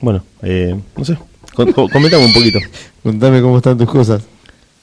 [0.00, 1.16] Bueno, eh, no sé,
[1.54, 2.58] con- comentame un poquito.
[3.02, 4.22] Contame cómo están tus cosas.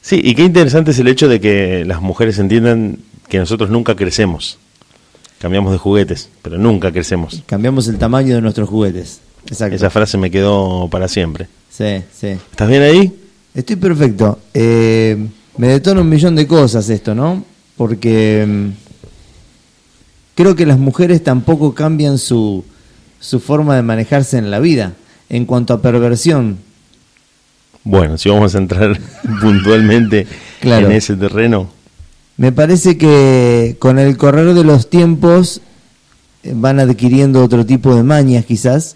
[0.02, 3.96] Sí, y qué interesante es el hecho de que las mujeres entiendan que nosotros nunca
[3.96, 4.58] crecemos.
[5.40, 7.44] Cambiamos de juguetes, pero nunca crecemos.
[7.46, 9.20] Cambiamos el tamaño de nuestros juguetes.
[9.48, 9.76] Exacto.
[9.76, 11.48] Esa frase me quedó para siempre.
[11.70, 12.28] Sí, sí.
[12.28, 13.14] ¿Estás bien ahí?
[13.54, 14.40] Estoy perfecto.
[14.54, 15.28] Eh,
[15.58, 17.44] me detona un millón de cosas esto, ¿no?
[17.76, 18.70] Porque mm,
[20.36, 22.64] creo que las mujeres tampoco cambian su,
[23.20, 24.94] su forma de manejarse en la vida.
[25.30, 26.58] En cuanto a perversión,
[27.84, 29.00] Bueno, si vamos a entrar
[29.42, 30.26] puntualmente
[30.62, 30.88] Claro.
[30.88, 31.70] en ese terreno.
[32.38, 35.62] me parece que con el correr de los tiempos
[36.44, 38.96] eh, van adquiriendo otro tipo de mañas quizás,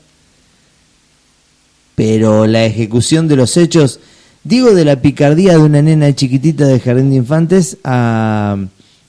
[1.96, 4.00] pero la ejecución de los hechos,
[4.44, 8.58] digo de la picardía de una nena chiquitita de jardín de infantes a,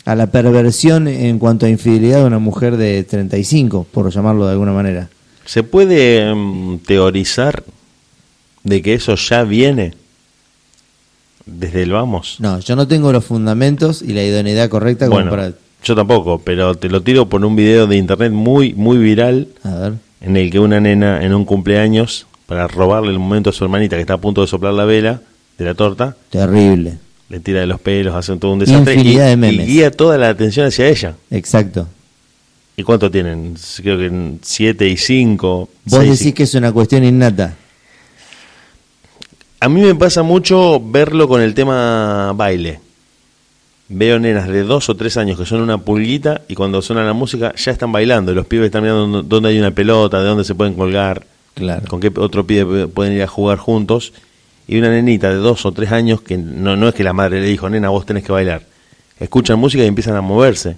[0.05, 4.53] a la perversión en cuanto a infidelidad de una mujer de 35, por llamarlo de
[4.53, 5.09] alguna manera.
[5.45, 7.65] ¿Se puede mm, teorizar
[8.65, 9.95] de que eso ya viene
[11.47, 12.37] desde el vamos?
[12.39, 15.53] No, yo no tengo los fundamentos y la idoneidad correcta como Bueno, para...
[15.85, 19.75] yo tampoco, pero te lo tiro por un video de internet muy, muy viral A
[19.75, 19.93] ver.
[20.21, 23.97] en el que una nena en un cumpleaños, para robarle el momento a su hermanita
[23.97, 25.21] que está a punto de soplar la vela
[25.59, 26.99] de la torta, Terrible.
[27.29, 30.19] le tira de los pelos, hace todo un desastre y, Infinidad de y guía toda
[30.19, 31.15] la atención hacia ella.
[31.31, 31.89] Exacto.
[32.77, 33.55] ¿Y cuánto tienen?
[33.83, 35.69] Creo que 7 y 5.
[35.85, 37.55] Vos decís que es una cuestión innata.
[39.61, 42.81] A mí me pasa mucho verlo con el tema baile.
[43.89, 47.13] Veo nenas de dos o tres años que son una pulguita y cuando suena la
[47.13, 48.33] música ya están bailando.
[48.33, 51.83] Los pibes están mirando dónde- dónde hay una pelota, de dónde se pueden colgar, Claro.
[51.89, 54.13] con qué otro pibe pueden ir a jugar juntos.
[54.67, 57.41] Y una nenita de dos o tres años que no, no es que la madre
[57.43, 58.63] le dijo, nena, vos tenés que bailar.
[59.21, 60.77] Escuchan música y empiezan a moverse.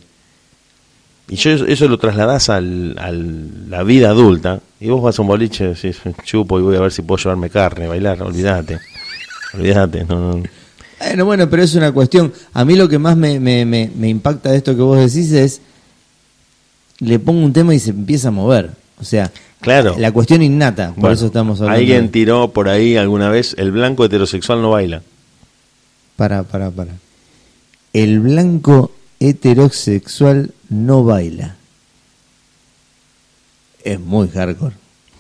[1.28, 4.61] Y yo eso, eso lo trasladás al, a la vida adulta.
[4.80, 7.48] Y vos vas a un boliche, decís, chupo y voy a ver si puedo llevarme
[7.50, 8.22] carne, bailar.
[8.22, 8.78] Olvídate.
[9.55, 10.05] Olvídate.
[10.05, 10.42] No, no.
[11.00, 12.33] Bueno, bueno, pero es una cuestión.
[12.52, 15.33] A mí lo que más me, me, me, me impacta de esto que vos decís
[15.33, 15.61] es.
[17.01, 18.70] Le pongo un tema y se empieza a mover.
[19.01, 19.30] O sea,
[19.61, 19.96] Claro.
[19.98, 20.89] la cuestión innata.
[20.92, 21.79] Por Bueno, eso estamos hablando.
[21.80, 25.02] Alguien tiró por ahí alguna vez, el blanco heterosexual no baila.
[26.17, 26.92] Para, para, para.
[27.92, 31.57] El blanco heterosexual no baila.
[33.83, 34.74] Es muy hardcore.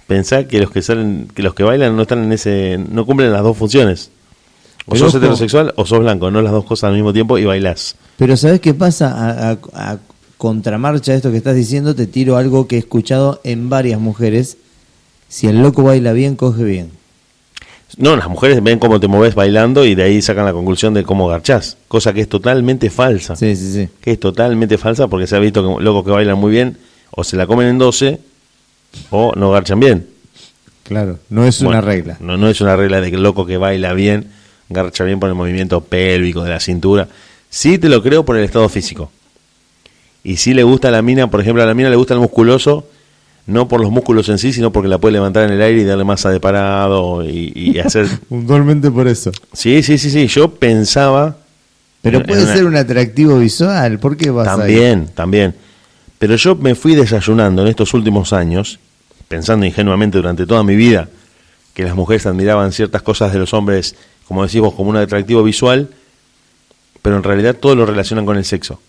[0.06, 3.32] Pensá que los que salen, que los que bailan no están en ese, no cumplen
[3.32, 4.10] las dos funciones.
[4.86, 5.18] O Pero sos ojo.
[5.18, 7.96] heterosexual o sos blanco, no las dos cosas al mismo tiempo y bailás.
[8.18, 9.12] Pero ¿sabes qué pasa?
[9.12, 9.98] A, a- a
[10.36, 14.58] contramarcha de esto que estás diciendo, te tiro algo que he escuchado en varias mujeres.
[15.28, 16.90] Si el loco baila bien, coge bien.
[17.96, 21.04] No, las mujeres ven cómo te moves bailando y de ahí sacan la conclusión de
[21.04, 23.36] cómo garchás, cosa que es totalmente falsa.
[23.36, 23.88] Sí, sí, sí.
[24.00, 26.76] Que es totalmente falsa porque se ha visto que locos que bailan muy bien
[27.10, 28.18] o se la comen en 12
[29.10, 30.08] o no garchan bien.
[30.82, 32.16] Claro, no es Bueno, una regla.
[32.20, 34.30] No, no es una regla de que el loco que baila bien,
[34.68, 37.08] garcha bien por el movimiento pélvico de la cintura.
[37.48, 39.10] Sí te lo creo por el estado físico.
[40.24, 42.20] Y sí le gusta a la mina, por ejemplo, a la mina le gusta el
[42.20, 42.88] musculoso,
[43.46, 45.84] no por los músculos en sí, sino porque la puede levantar en el aire y
[45.84, 48.06] darle masa de parado y, y hacer...
[48.28, 49.30] Puntualmente por eso.
[49.52, 50.26] Sí, sí, sí, sí.
[50.28, 51.36] Yo pensaba...
[52.02, 53.98] Pero puede una- ser un atractivo visual.
[53.98, 54.56] ¿Por qué vas ahí?
[54.58, 55.54] También, también.
[56.18, 58.78] Pero yo me fui desayunando en estos últimos años,
[59.28, 61.08] pensando ingenuamente durante toda mi vida
[61.72, 63.96] que las mujeres admiraban ciertas cosas de los hombres,
[64.28, 65.88] como decís vos, como un atractivo visual,
[67.02, 68.80] pero en realidad todo lo relacionan con el sexo.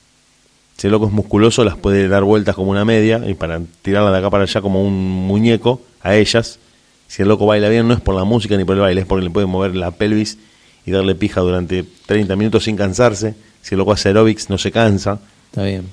[0.78, 4.12] Si el loco es musculoso, las puede dar vueltas como una media y para tirarla
[4.12, 4.94] de acá para allá como un
[5.28, 6.60] muñeco a ellas.
[7.08, 9.08] Si el loco baila bien, no es por la música ni por el baile, es
[9.08, 10.38] porque le puede mover la pelvis
[10.86, 13.36] y darle pija durante 30 minutos sin cansarse.
[13.62, 15.20] Si el loco hace aerobics, no se cansa.
[15.50, 15.84] Está bien.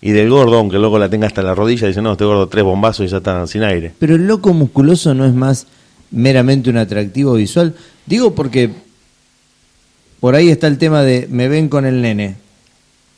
[0.00, 2.48] Y del gordo, aunque el loco la tenga hasta la rodilla, dice, no, este gordo
[2.48, 3.92] tres bombazos y ya está sin aire.
[3.98, 5.66] Pero el loco musculoso no es más
[6.10, 7.74] meramente un atractivo visual.
[8.06, 8.70] Digo porque
[10.18, 12.36] por ahí está el tema de me ven con el nene.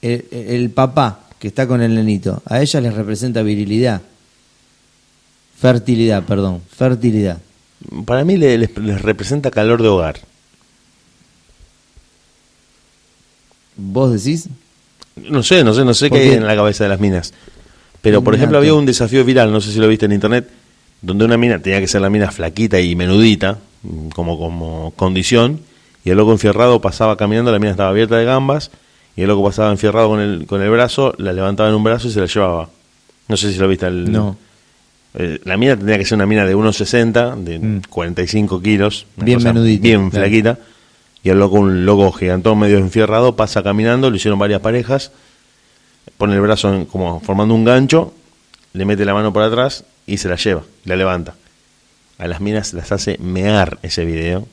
[0.03, 2.43] El, el papá que está con el nenito.
[2.47, 4.03] A ellas les representa virilidad.
[5.59, 6.61] Fertilidad, perdón.
[6.69, 7.39] Fertilidad.
[8.05, 10.21] Para mí le- les, les representa calor de hogar.
[13.77, 14.49] ¿Vos decís?
[15.17, 17.33] No sé, no sé, no sé ¿Por qué hay en la cabeza de las minas.
[18.01, 20.49] Pero, por ejemplo, había un desafío viral, no sé si lo viste en internet,
[21.01, 23.59] donde una mina tenía que ser la mina flaquita y menudita,
[24.15, 25.61] como, como condición,
[26.05, 28.71] y el loco enfierrado pasaba caminando, la mina estaba abierta de gambas,
[29.17, 32.09] y el loco pasaba enfierrado con el, con el brazo, la levantaba en un brazo
[32.09, 32.69] y se la llevaba.
[33.29, 33.87] No sé si lo viste.
[33.87, 34.37] El, No.
[35.15, 37.83] Eh, la mina tendría que ser una mina de 1,60, de Mm.
[37.91, 39.07] 45 kilos.
[39.17, 40.25] una Bien menudita, Bien claro.
[40.27, 40.59] flaquita.
[41.23, 45.13] Y el loco, un loco gigantón medio enfierrado, pasa caminando, lo hicieron varias parejas,
[46.17, 48.15] pone el brazo en- como formando un gancho,
[48.73, 51.35] le mete la mano por atrás y se la lleva, la levanta.
[52.19, 54.47] a las minas las hace mear ese video,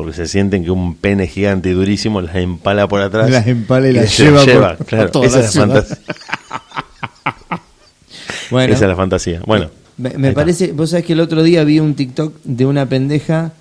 [0.00, 3.30] porque se sienten que un pene gigante y durísimo las empala por atrás.
[3.30, 4.76] Las empala y las lleva lleva.
[4.76, 5.98] por- claro, toda esa la es la fantasía.
[8.50, 9.40] Bueno, Esa es la fantasía.
[9.46, 10.32] Bueno, me, está.
[10.34, 13.52] parece, vos sabés que el otro día vi un TikTok de una pendeja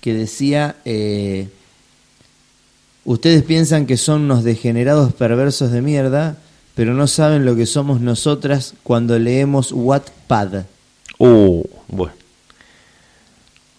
[0.00, 1.48] que decía, eh,
[3.04, 6.38] ustedes piensan que son unos degenerados perversos de mierda,
[6.74, 10.64] pero no saben lo que somos nosotras cuando leemos Wattpad.
[11.18, 12.14] Uh, bueno.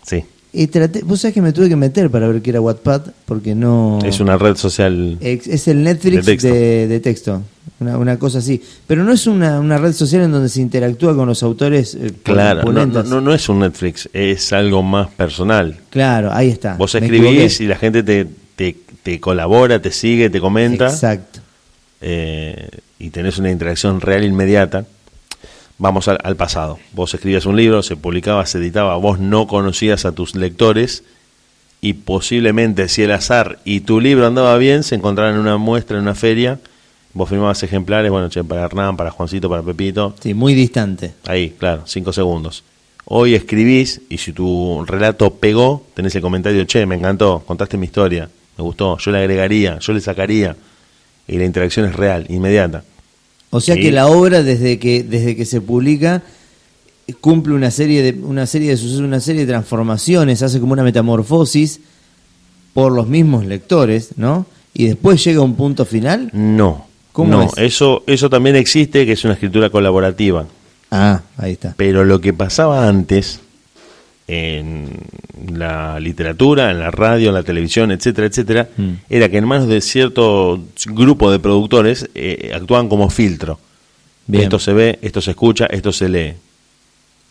[0.05, 0.23] Sí,
[0.57, 3.53] Y traté, vos sabés que me tuve que meter para ver qué era Wattpad, porque
[3.53, 3.99] no...
[4.05, 5.17] es una red social.
[5.19, 6.47] Es el Netflix De texto.
[6.47, 7.41] de, de texto,
[7.81, 8.61] una, una cosa así.
[8.87, 12.13] Pero no es una, una red social en donde se interactúa con los autores eh,
[12.23, 15.77] Claro, no, no, no, es un Netflix, es algo más personal.
[15.89, 16.75] Claro, ahí está.
[16.77, 18.25] Vos escribís y la gente te,
[18.55, 21.41] te, te colabora, te sigue, te comenta Exacto.
[21.99, 24.85] eh, y tenés una interacción real inmediata.
[25.77, 26.79] Vamos al, al pasado.
[26.93, 31.03] Vos escribías un libro, se publicaba, se editaba, vos no conocías a tus lectores
[31.85, 35.97] y posiblemente si el azar y tu libro andaba bien, se encontraban en una muestra,
[35.97, 36.59] en una feria,
[37.13, 41.13] vos firmabas ejemplares, bueno, che, para Hernán, para Juancito, para Pepito, Sí, muy distante.
[41.27, 42.63] Ahí, claro, cinco segundos.
[43.05, 47.85] Hoy escribís y si tu relato pegó, tenés el comentario, che, me encantó, contaste mi
[47.85, 50.55] historia, me gustó, yo le agregaría, yo le sacaría.
[51.27, 52.83] Y la interacción es real, inmediata.
[53.55, 53.81] O sea Sí.
[53.81, 56.21] que la obra desde que desde que se publica
[57.21, 60.83] cumple una serie de una serie de sucesos, una serie de transformaciones, hace como una
[60.83, 61.79] metamorfosis
[62.73, 64.45] por los mismos lectores, ¿no?
[64.73, 66.29] Y después llega a un punto final.
[66.33, 67.51] No, ¿Cómo no, es?
[67.57, 70.45] eso, eso también existe, que es una escritura colaborativa.
[70.91, 71.73] Ah, ahí está.
[71.77, 73.39] Pero lo que pasaba antes,
[74.27, 74.89] en
[75.53, 78.89] la literatura, en la radio, en la televisión, etcétera, etcétera, Mm.
[79.09, 83.59] era que en manos de cierto grupo de productores eh, actuaban como filtro.
[84.27, 84.43] Bien.
[84.45, 86.33] Esto se ve, esto se escucha, esto se lee.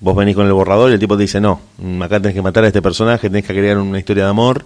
[0.01, 2.43] Vos venís con el borrador y el tipo te dice, no, mm, acá tenés que
[2.43, 4.65] matar a este personaje, tenés que agregar una historia de amor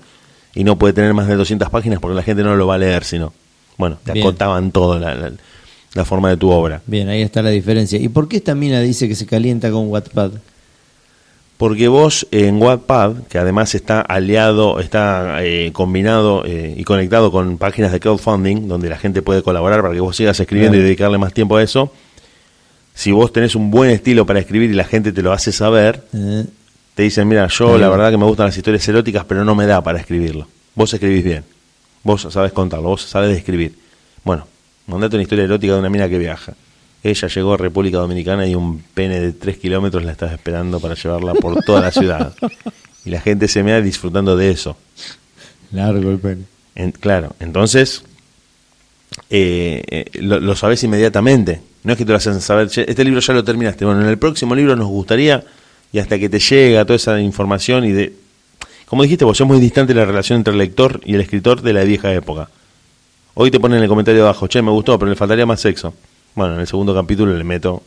[0.55, 2.79] y no puede tener más de 200 páginas porque la gente no lo va a
[2.79, 3.33] leer, sino.
[3.79, 4.27] Bueno, te Bien.
[4.27, 5.33] acotaban todo la, la-
[5.95, 6.83] la forma de tu obra.
[6.87, 7.99] Bien, ahí está la diferencia.
[7.99, 10.33] ¿Y por qué esta mina dice que se calienta con Wattpad?
[11.59, 17.59] Porque vos en Wattpad, que además está aliado, está eh, combinado eh, y conectado con
[17.59, 21.19] páginas de crowdfunding, donde la gente puede colaborar para que vos sigas escribiendo y dedicarle
[21.19, 21.93] más tiempo a eso,
[22.95, 26.05] si vos tenés un buen estilo para escribir y la gente te lo hace saber,
[26.15, 26.47] Eh,
[26.95, 29.67] te dicen, mira, yo la verdad que me gustan las historias eróticas, pero no me
[29.67, 30.49] da para escribirlo.
[30.75, 31.45] Vos escribís bien,
[32.03, 33.77] vos sabés contarlo, vos sabés escribir.
[34.25, 34.47] Bueno,
[34.87, 36.55] mandate una historia erótica de una mina que viaja.
[37.03, 40.95] Ella llegó a República Dominicana y un pene de 3 kilómetros la estaba esperando para
[40.95, 42.35] llevarla por toda la ciudad.
[43.05, 44.77] Y la gente se me da disfrutando de eso.
[45.73, 46.43] largo el pene.
[46.75, 48.03] En- claro, entonces
[49.31, 51.61] eh, eh, lo, lo sabes inmediatamente.
[51.85, 53.85] No es que te lo hacen saber, "Che, este libro ya lo terminaste.
[53.85, 55.43] Bueno, en el próximo libro nos gustaría,
[55.93, 58.13] y hasta que te llega toda esa información y de...
[58.85, 61.73] Como dijiste vos, es muy distante la relación entre el lector y el escritor de
[61.73, 62.51] la vieja época.
[63.35, 65.95] Hoy te ponen en el comentario abajo, che, me gustó, pero le faltaría más sexo.
[66.39, 67.83] Bueno, en el segundo capítulo le meto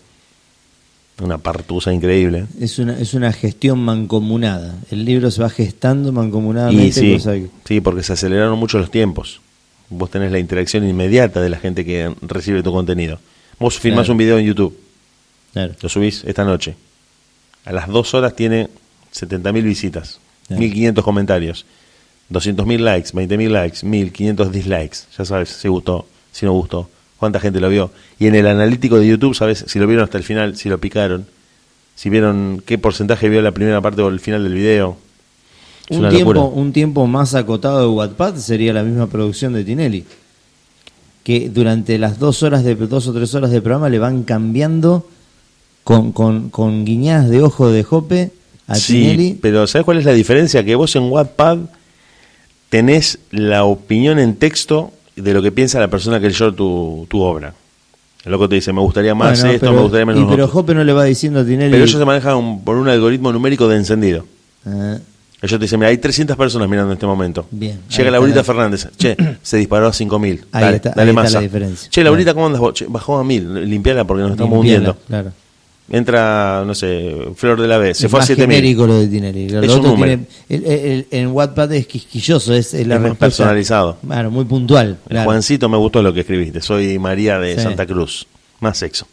[1.22, 2.48] una partusa increíble.
[2.60, 4.76] Es una, es una gestión mancomunada.
[4.92, 6.86] El libro se va gestando mancomunadamente.
[6.86, 9.40] Y sí, cosa que- sí, porque se aceleraron mucho los tiempos.
[9.90, 13.20] Vos tenés la interacción inmediata de la gente que recibe tu contenido.
[13.58, 14.12] Vos filmás Claro.
[14.16, 14.78] un video en YouTube,
[15.54, 15.74] claro.
[15.82, 16.76] lo subís esta noche.
[17.64, 18.68] A las dos horas tiene
[19.14, 20.62] 70.000 visitas, Claro.
[20.62, 21.66] 1.500 comentarios,
[22.30, 24.98] 200.000 likes, 20.000 likes, 1.500 dislikes.
[25.18, 26.90] Ya sabes si gustó, si no gustó,
[27.22, 27.92] cuánta gente lo vio.
[28.20, 30.78] Y en el analítico de YouTube sabes si lo vieron hasta el final, si lo
[30.80, 31.26] picaron,
[31.96, 34.98] si vieron qué porcentaje vio la primera parte o el final del video.
[35.88, 36.62] Es Un una tiempo, locura.
[36.62, 40.04] un tiempo más acotado de Wattpad sería la misma producción de Tinelli.
[41.24, 45.08] Que durante las dos horas de dos o tres horas de programa le van cambiando
[45.84, 48.32] con, con, con guiñadas de ojo de Jope
[48.68, 49.38] a Sí, Tinelli.
[49.42, 50.64] pero ¿sabes cuál es la diferencia?
[50.66, 51.60] Que vos en Wattpad
[52.70, 57.22] tenés la opinión en texto de lo que piensa la persona que leyó tu, tu
[57.22, 57.54] obra.
[58.24, 60.44] El loco te dice, me gustaría más Bueno, esto, pero- me gustaría menos y pero
[60.46, 60.54] otro.
[60.54, 61.72] Jope no le va diciendo a Tinelli.
[61.72, 64.26] Pero ellos se manejan un- por un algoritmo numérico de encendido.
[64.66, 64.98] Ah,
[65.44, 67.48] Ellos te dicen, mira, hay 300 personas mirando en este momento.
[67.50, 68.88] Bien, Llega Laurita la- Fernández.
[68.96, 70.42] Che, se disparó a 5.000.
[70.52, 71.90] Ahí Dale, está- dale ahí está la diferencia.
[71.90, 72.36] Che, Laurita.
[72.36, 72.76] ¿cómo andas vos?
[72.76, 73.66] Che, bajó a 1.000.
[73.66, 75.08] Limpiala porque nos estamos limpiala, hundiendo.
[75.08, 75.32] Claro.
[75.90, 77.94] Entra, no sé, Flor de la B.
[77.94, 78.36] Se es fue a más 7.000.
[78.38, 79.50] genérico lo de Tinelli.
[79.50, 80.24] Lo Es un otro número.
[80.48, 83.98] tiene- el- el- el- en Wattpad es quisquilloso, es, es la Es más respuesta- personalizado.
[84.06, 84.98] Claro, muy puntual.
[85.08, 86.62] Claro, Juancito, me gustó lo que escribiste.
[86.62, 87.62] Soy María de Sí.
[87.62, 88.26] Santa Cruz.
[88.62, 89.06] Más sexo.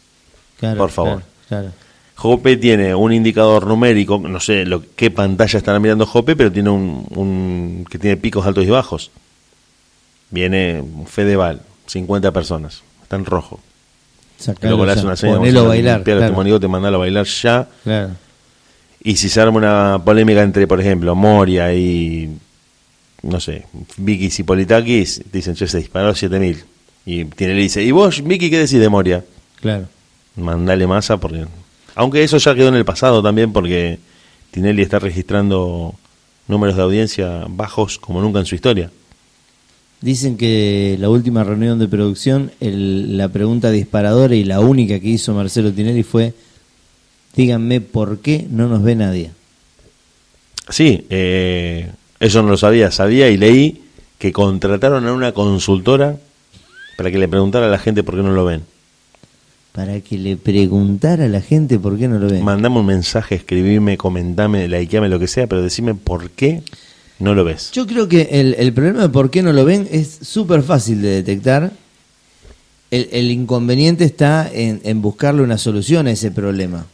[0.57, 1.23] claro, por favor.
[1.47, 1.71] claro, claro.
[2.15, 6.69] Jope tiene un indicador numérico, no sé lo, qué pantalla estará mirando Jope, pero tiene
[6.69, 9.09] un, un- que tiene picos altos y bajos.
[10.29, 13.59] Viene Fedeval, 50 personas, está en rojo.
[14.39, 16.03] Sacalo Luego le hace una seña, ponelo a bailar.
[16.03, 17.67] claro, te mandalo a bailar ya.
[17.83, 18.11] claro.
[19.01, 22.37] Y si se arma una polémica entre, por ejemplo, Moria y,
[23.21, 23.65] no sé,
[23.97, 26.63] Vicky y Politakis, dicen, che, se disparó 7000.
[27.05, 29.23] Y tiene le dice, ¿y vos, Vicky, qué decís de Moria?
[29.61, 29.85] Claro.
[30.35, 31.45] Mandale masa porque...
[31.95, 33.99] Aunque eso ya quedó en el pasado también porque
[34.51, 35.95] Tinelli está registrando
[36.47, 38.91] números de audiencia bajos como nunca en su historia.
[40.01, 45.09] Dicen que la última reunión de producción, el- la pregunta disparadora y la única que
[45.09, 46.33] hizo Marcelo Tinelli fue,
[47.35, 49.31] díganme por qué no nos ve nadie.
[50.69, 53.81] Sí, eh, eso no lo sabía, sabía y leí
[54.17, 56.17] que contrataron a una consultora
[56.97, 58.61] para que le preguntara a la gente por qué no lo ven.
[59.73, 62.43] Para que le preguntara a la gente por qué no lo ven.
[62.43, 66.61] Mandame un mensaje, escribime, comentame, likeame, lo que sea, pero decime por qué
[67.19, 67.71] no lo ves.
[67.71, 71.01] Yo creo que el, el problema de por qué no lo ven es súper fácil
[71.01, 71.71] de detectar.
[72.91, 76.85] El, el inconveniente está en, en buscarle una solución a ese problema.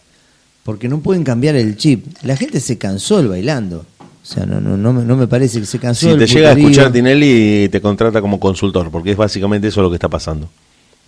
[0.63, 2.05] Porque no pueden cambiar el chip.
[2.24, 3.86] La gente se cansó el bailando.
[4.00, 6.50] O sea, no, no, no, me, no me parece que se cansó Si te llega
[6.50, 10.50] a escuchar Tinelli, te contrata como consultor, porque es básicamente eso lo que está pasando.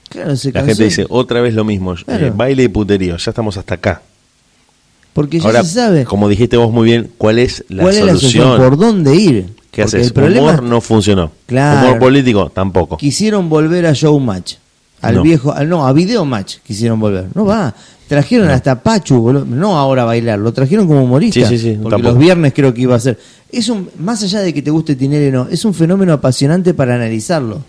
[0.09, 0.67] Claro, se La cansó.
[0.67, 4.03] gente dice, otra vez lo mismo, eh, baile y puterío, ya estamos hasta acá.
[5.17, 8.15] Porque ya Ahora, se sabe como dijiste vos muy bien, ¿cuál es la cuál solución?
[8.17, 9.45] es la solución, por dónde ir.
[9.71, 10.07] ¿Qué Porque haces?
[10.07, 11.31] el problema Humor no funcionó.
[11.47, 11.87] Claro.
[11.87, 12.97] Humor político tampoco.
[12.97, 14.53] quisieron volver a Showmatch.
[15.01, 15.23] Al No.
[15.23, 17.25] viejo, al, no, a Video Match quisieron volver.
[17.33, 17.73] No va.
[18.07, 19.45] Trajeron hasta Pachu, boludo.
[19.45, 21.47] no ahora a bailar, lo trajeron como humorista.
[21.49, 22.13] Sí, sí, sí, porque tampoco.
[22.13, 23.17] los viernes creo que iba a ser.
[23.51, 26.93] Es un, más allá de que te guste Tinelli no, es un fenómeno apasionante para
[26.95, 27.63] analizarlo.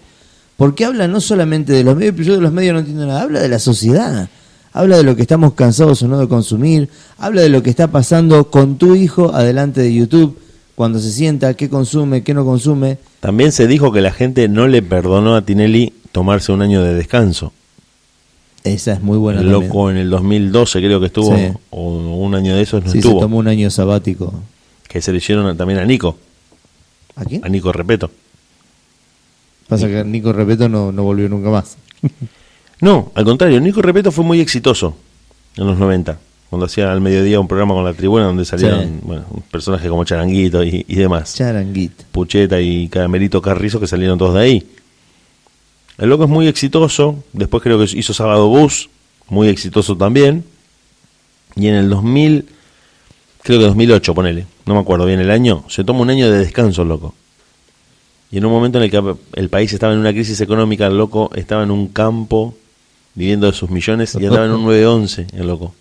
[0.58, 3.22] Porque habla no solamente de los medios, pero yo de los medios no entiendo nada,
[3.22, 4.28] habla de la sociedad.
[4.72, 7.88] Habla de lo que estamos cansados o no de consumir, habla de lo que está
[7.88, 10.38] pasando con tu hijo adelante de YouTube,
[10.74, 12.98] cuando se sienta, qué consume, qué no consume.
[13.20, 16.94] También se dijo que la gente no le perdonó a Tinelli tomarse un año de
[16.94, 17.52] descanso.
[18.64, 19.40] Esa es muy buena.
[19.40, 19.68] el también.
[19.68, 21.48] loco en el 2012 creo que estuvo, Sí.
[21.70, 23.20] o un año de esos no Sí, se estuvo.
[23.20, 24.32] tomó un año sabático.
[24.86, 26.16] Que se le hicieron también a Nico,
[27.16, 27.44] ¿A quién?
[27.44, 28.10] a Nico Repeto.
[29.68, 31.76] Pasa que Nico Repeto no, no volvió nunca más.
[32.80, 34.94] No, al contrario, Nico Repeto fue muy exitoso
[35.56, 36.18] en los 90,
[36.48, 38.90] cuando hacía al mediodía un programa con la tribuna donde salieron Sí.
[39.02, 41.34] bueno, personajes como Charanguito y, y demás.
[41.34, 41.92] Charanguit.
[42.12, 44.66] Pucheta y Caramelito Carrizo que salieron todos de ahí.
[45.98, 48.88] El loco es muy exitoso, después creo que hizo Sábado Bus,
[49.28, 50.44] muy exitoso también.
[51.56, 52.46] Y en el 2000,
[53.42, 56.38] creo que 2008, ponele, no me acuerdo bien el año, se toma un año de
[56.38, 57.14] descanso loco.
[58.30, 59.02] Y en un momento en el que
[59.34, 62.54] el país estaba en una crisis económica, el loco estaba en un campo
[63.18, 65.74] viviendo de sus millones y andaba en un 911, el loco.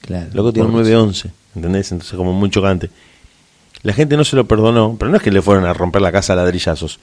[0.00, 0.26] Claro.
[0.30, 1.92] El loco tiene un Por- 911, ¿entendés?
[1.92, 2.90] Entonces como muy chocante.
[3.84, 6.10] La gente no se lo perdonó, pero no es que le fueron a romper la
[6.12, 6.98] casa a ladrillazos.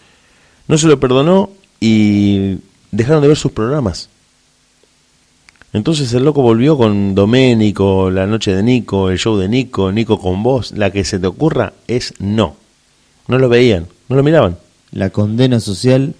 [0.68, 2.58] No se lo perdonó y
[2.92, 4.10] dejaron de ver sus programas.
[5.72, 10.20] Entonces el loco volvió con Doménico, La Noche de Nico, el show de Nico, Nico
[10.20, 10.72] con vos.
[10.72, 12.56] La que se te ocurra es no.
[13.28, 14.58] No lo veían, no lo miraban.
[14.92, 16.16] La condena social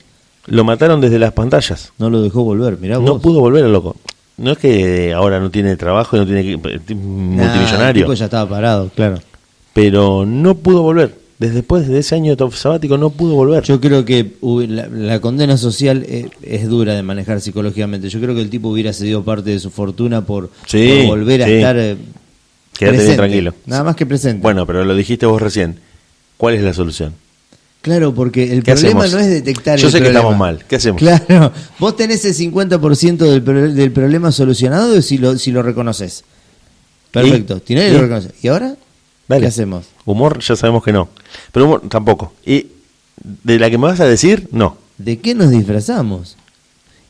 [0.50, 1.92] Lo mataron desde las pantallas.
[1.98, 2.78] no lo dejó volver.
[2.80, 3.22] Mirá No vos.
[3.22, 3.96] pudo volver loco.
[4.38, 6.62] No es que ahora no tiene trabajo y no tiene que, Nah,
[6.96, 7.88] multimillonario.
[8.04, 9.20] el tipo ya estaba parado, claro.
[9.74, 11.14] pero no pudo volver.
[11.40, 13.64] Desde después de ese año sabático no pudo volver.
[13.64, 18.10] Yo creo que la, la condena social es, es dura de manejar psicológicamente.
[18.10, 21.44] Yo creo que el tipo hubiera cedido parte de su fortuna por, Sí, por volver
[21.44, 21.52] a sí.
[21.54, 21.96] estar eh,
[22.78, 23.54] Quédate bien tranquilo.
[23.66, 24.42] Nada más que presente.
[24.42, 25.80] Bueno, pero lo dijiste vos recién.
[26.38, 27.14] ¿Cuál es la solución?
[27.82, 29.14] Claro, porque el ¿Qué problema hacemos?
[29.14, 30.66] no es detectar Yo el sé que estamos mal.
[30.68, 31.00] ¿Qué hacemos?
[31.00, 36.24] Claro, vos tenés el 50% del, pro- del problema solucionado si lo, si lo reconoces.
[37.12, 37.94] Perfecto, ¿Y?
[37.94, 38.32] Lo reconoce.
[38.42, 38.76] ¿Y ahora?
[39.28, 39.42] Dale.
[39.42, 39.86] ¿Qué hacemos?
[40.06, 41.08] Humor ya sabemos que no.
[41.54, 42.34] Pero humor tampoco.
[42.46, 42.68] Y
[43.24, 44.78] de la que me vas a decir, no.
[44.98, 46.36] ¿De qué nos disfrazamos?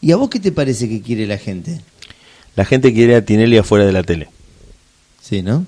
[0.02, 1.82] ¿Y a vos qué te parece que quiere la gente?
[2.56, 4.30] La gente quiere a Tinelli afuera de la tele.
[5.22, 5.66] Sí, ¿no?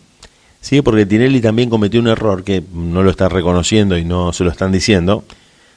[0.62, 4.44] Sí, porque Tinelli también cometió un error que no lo está reconociendo y no se
[4.44, 5.24] lo están diciendo.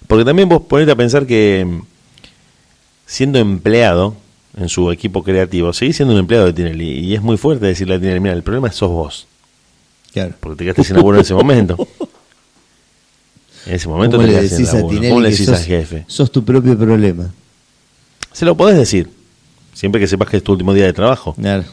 [0.06, 1.80] Porque también vos ponete a pensar que mm,
[3.06, 4.14] siendo empleado
[4.58, 7.00] en su equipo creativo, seguís siendo un empleado de Tinelli.
[7.00, 9.26] Y es muy fuerte decirle a Tinelli, mira, el problema sos vos.
[10.12, 10.34] Claro.
[10.38, 11.88] Porque te quedaste sin laburo en ese momento.
[13.66, 14.94] En ese momento ¿Cómo te le quedaste sin decís a laburo.
[14.94, 16.04] Tinelli ¿Cómo le decís sos, al jefe?
[16.06, 17.32] sos tu propio problema?
[18.32, 19.08] Se lo podés decir,
[19.72, 21.34] siempre que sepas que es tu último día de trabajo.
[21.34, 21.64] Claro.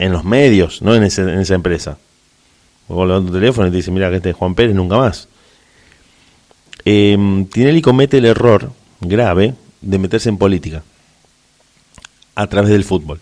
[0.00, 1.98] En los medios, no en, ese- en esa empresa.
[2.88, 5.28] Vos levantas tu teléfono y te dice, mira, que este es Juan Pérez nunca más.
[6.84, 10.82] Eh, Tinelli comete el error grave de meterse en política
[12.34, 13.20] a través del fútbol.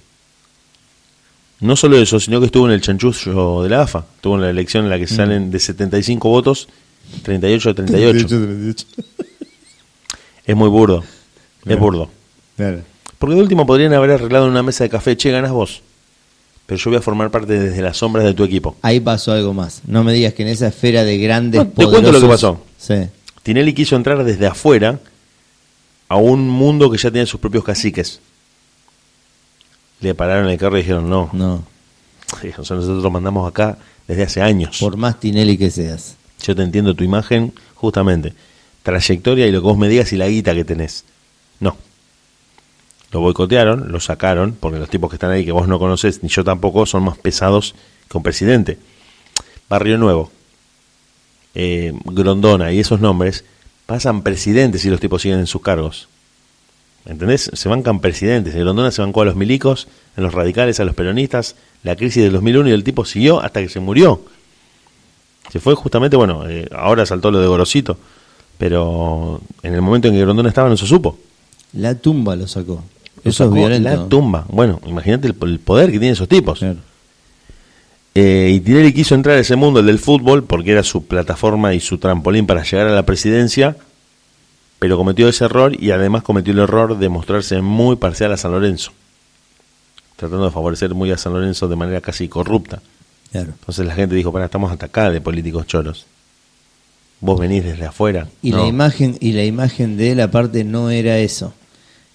[1.60, 4.04] No solo eso, sino que estuvo en el chanchullo de la AFA.
[4.16, 6.68] Estuvo en la elección en la que salen de 75 votos,
[7.22, 8.26] 38 a 38.
[10.44, 11.02] Es muy burdo.
[11.64, 12.10] Es burdo.
[12.56, 12.82] Claro.
[13.18, 15.82] Porque de último podrían haber arreglado en una mesa de café, che, ganas vos.
[16.66, 18.76] Pero yo voy a formar parte desde las sombras de tu equipo.
[18.82, 19.82] Ahí pasó algo más.
[19.86, 22.60] No me digas que en esa esfera de grandes No, te cuento lo que pasó.
[22.76, 23.08] Sí.
[23.42, 24.98] Tinelli quiso entrar desde afuera
[26.08, 28.20] a un mundo que ya tenía sus propios caciques.
[30.00, 31.64] Le pararon el carro y dijeron, no, No,
[32.42, 34.78] Dijo, nosotros mandamos acá desde hace años.
[34.80, 36.16] por más Tinelli que seas.
[36.42, 38.34] Yo te entiendo tu imagen, justamente.
[38.82, 41.04] Trayectoria y lo que vos me digas y la guita que tenés.
[43.12, 46.28] Lo boicotearon, lo sacaron, porque los tipos que están ahí que vos no conoces, ni
[46.28, 47.74] yo tampoco, son más pesados
[48.10, 48.78] que un presidente.
[49.68, 50.30] Barrio Nuevo,
[51.54, 53.44] eh, Grondona y esos nombres
[53.86, 56.08] pasan presidentes y los tipos siguen en sus cargos.
[57.06, 57.50] ¿Entendés?
[57.54, 58.54] Se bancan presidentes.
[58.54, 59.86] En Grondona se bancó a los milicos,
[60.16, 63.60] en los radicales, a los peronistas, la crisis del 2001 y el tipo siguió hasta
[63.60, 64.22] que se murió.
[65.52, 67.96] Se fue justamente, bueno, eh, ahora saltó lo de Gorosito,
[68.58, 71.16] pero en el momento en que Grondona estaba no se supo.
[71.72, 72.82] La tumba lo sacó.
[73.28, 73.88] Eso es violento.
[73.88, 74.44] La tumba.
[74.48, 76.58] Bueno, imagínate el, el poder que tienen esos tipos.
[76.60, 76.78] Claro.
[78.14, 81.74] Eh, y Tinelli quiso entrar a ese mundo, el del fútbol, porque era su plataforma
[81.74, 83.76] y su trampolín para llegar a la presidencia,
[84.78, 88.52] pero cometió ese error y además cometió el error de mostrarse muy parcial a San
[88.52, 88.92] Lorenzo,
[90.16, 92.80] tratando de favorecer muy a San Lorenzo de manera casi corrupta.
[93.32, 93.52] Claro.
[93.58, 96.06] Entonces la gente dijo, para, estamos acá de políticos choros.
[97.20, 98.28] Vos venís desde afuera.
[98.42, 98.58] Y No.
[98.62, 101.52] la imagen y la imagen de él aparte no era eso.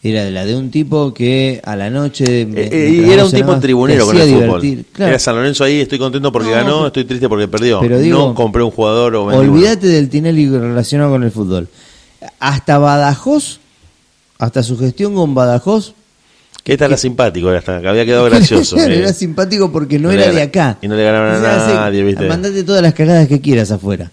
[0.04, 3.30] Era la de un tipo que a la noche Eh, me- eh, y era un
[3.30, 4.86] tipo cenaba, tribunero con el fútbol.
[4.94, 5.10] Claro.
[5.12, 7.80] Era San Lorenzo ahí, estoy contento porque No, ganó, pero- estoy triste porque perdió.
[7.82, 9.26] Pero digo, no compré un jugador o.
[9.26, 11.68] Olvídate del Tinelli relacionado con el fútbol.
[12.40, 13.60] Hasta Badajoz,
[14.40, 15.94] hasta su gestión con Badajoz,
[16.64, 18.78] Que esta era simpático, hasta que había quedado gracioso.
[18.80, 18.98] Eh.
[19.00, 20.78] era simpático porque no, era de acá.
[20.82, 22.28] y no le ganaron a nadie, ¿viste?
[22.28, 24.10] Mandate todas las cagadas que quieras afuera.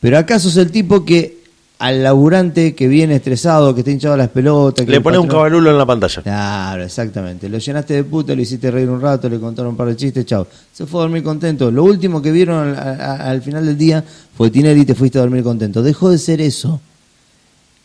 [0.00, 1.38] Pero acá sos el tipo que
[1.78, 4.84] al laburante que viene estresado, que está hinchado las pelotas.
[4.86, 6.22] que Le el pone un cabarulo en la pantalla.
[6.22, 7.48] Claro, exactamente.
[7.48, 10.24] Lo llenaste de puta, lo hiciste reír un rato, le contaron un par de chistes,
[10.24, 10.46] chao.
[10.72, 11.70] Se fue a dormir contento.
[11.70, 14.04] Lo último que vieron al, a- al final del día
[14.36, 15.82] fue Tinelli y te fuiste a dormir contento.
[15.82, 16.80] Dejó de ser eso.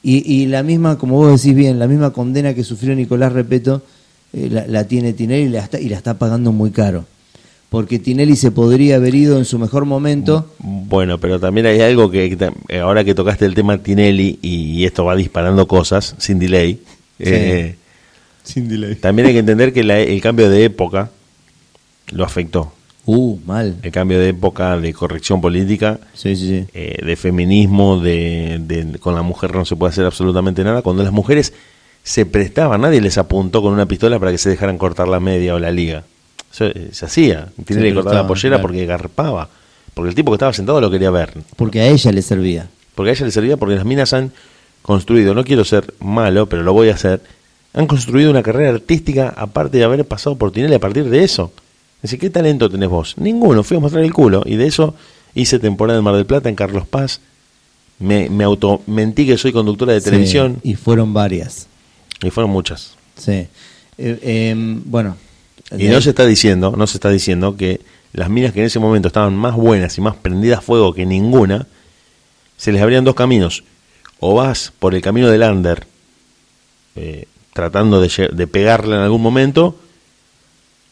[0.03, 3.81] Y, y la misma, como vos decís bien, la misma condena que sufrió Nicolás Repeto,
[4.31, 7.05] eh, la, la tiene Tinelli y la, está, y la está pagando muy caro.
[7.69, 10.51] Porque Tinelli se podría haber ido en su mejor momento.
[10.59, 14.71] Bueno, pero también hay algo que, que eh, ahora que tocaste el tema Tinelli y,
[14.79, 16.81] y esto va disparando cosas sin delay,
[17.19, 17.75] eh,
[18.43, 18.95] Sin delay.
[18.95, 21.11] también hay que entender que la- el cambio de época
[22.11, 22.73] lo afectó.
[23.05, 23.77] Uh, mal.
[23.83, 26.65] El cambio de época de corrección política, Sí, sí, sí.
[26.73, 30.81] eh, de feminismo, de, de- con la mujer no se puede hacer absolutamente nada.
[30.81, 31.53] Cuando las mujeres
[32.03, 35.53] se prestaban, nadie les apuntó con una pistola para que se dejaran cortar la media
[35.53, 36.03] o la liga.
[36.59, 37.49] Eh, se hacía.
[37.65, 38.61] Tinelli Se cortaba la pollera claro.
[38.63, 39.49] porque garpaba.
[39.93, 41.33] Porque el tipo que estaba sentado lo quería ver.
[41.55, 42.69] Porque a ella le servía.
[42.95, 44.31] Porque a ella le servía porque las minas han
[44.81, 47.21] construido, no quiero ser malo, pero lo voy a hacer,
[47.73, 51.51] han construido una carrera artística aparte de haber pasado por Tinelli a partir de eso.
[52.01, 53.15] Dice, ¿qué talento tenés vos?
[53.17, 54.41] Ninguno, fui a mostrar el culo.
[54.45, 54.95] Y de eso
[55.35, 57.19] hice temporada en Mar del Plata, en Carlos Paz.
[57.99, 60.57] Me, me auto mentí que soy conductora de Sí, televisión.
[60.63, 61.67] y fueron varias.
[62.23, 62.95] Y fueron muchas.
[63.17, 63.47] Sí.
[63.97, 64.19] Eh,
[64.51, 65.17] em, bueno.
[65.77, 67.81] Y no se está diciendo, no se está diciendo que
[68.13, 71.05] las minas que en ese momento estaban más buenas y más prendidas a fuego que
[71.05, 71.67] ninguna,
[72.57, 73.63] se les abrían dos caminos.
[74.19, 75.85] O vas por el camino del under,
[76.95, 79.77] eh, tratando de, de pegarle en algún momento,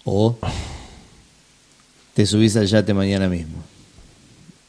[0.05, 0.37] O
[2.13, 3.63] te subís al yate mañana mismo.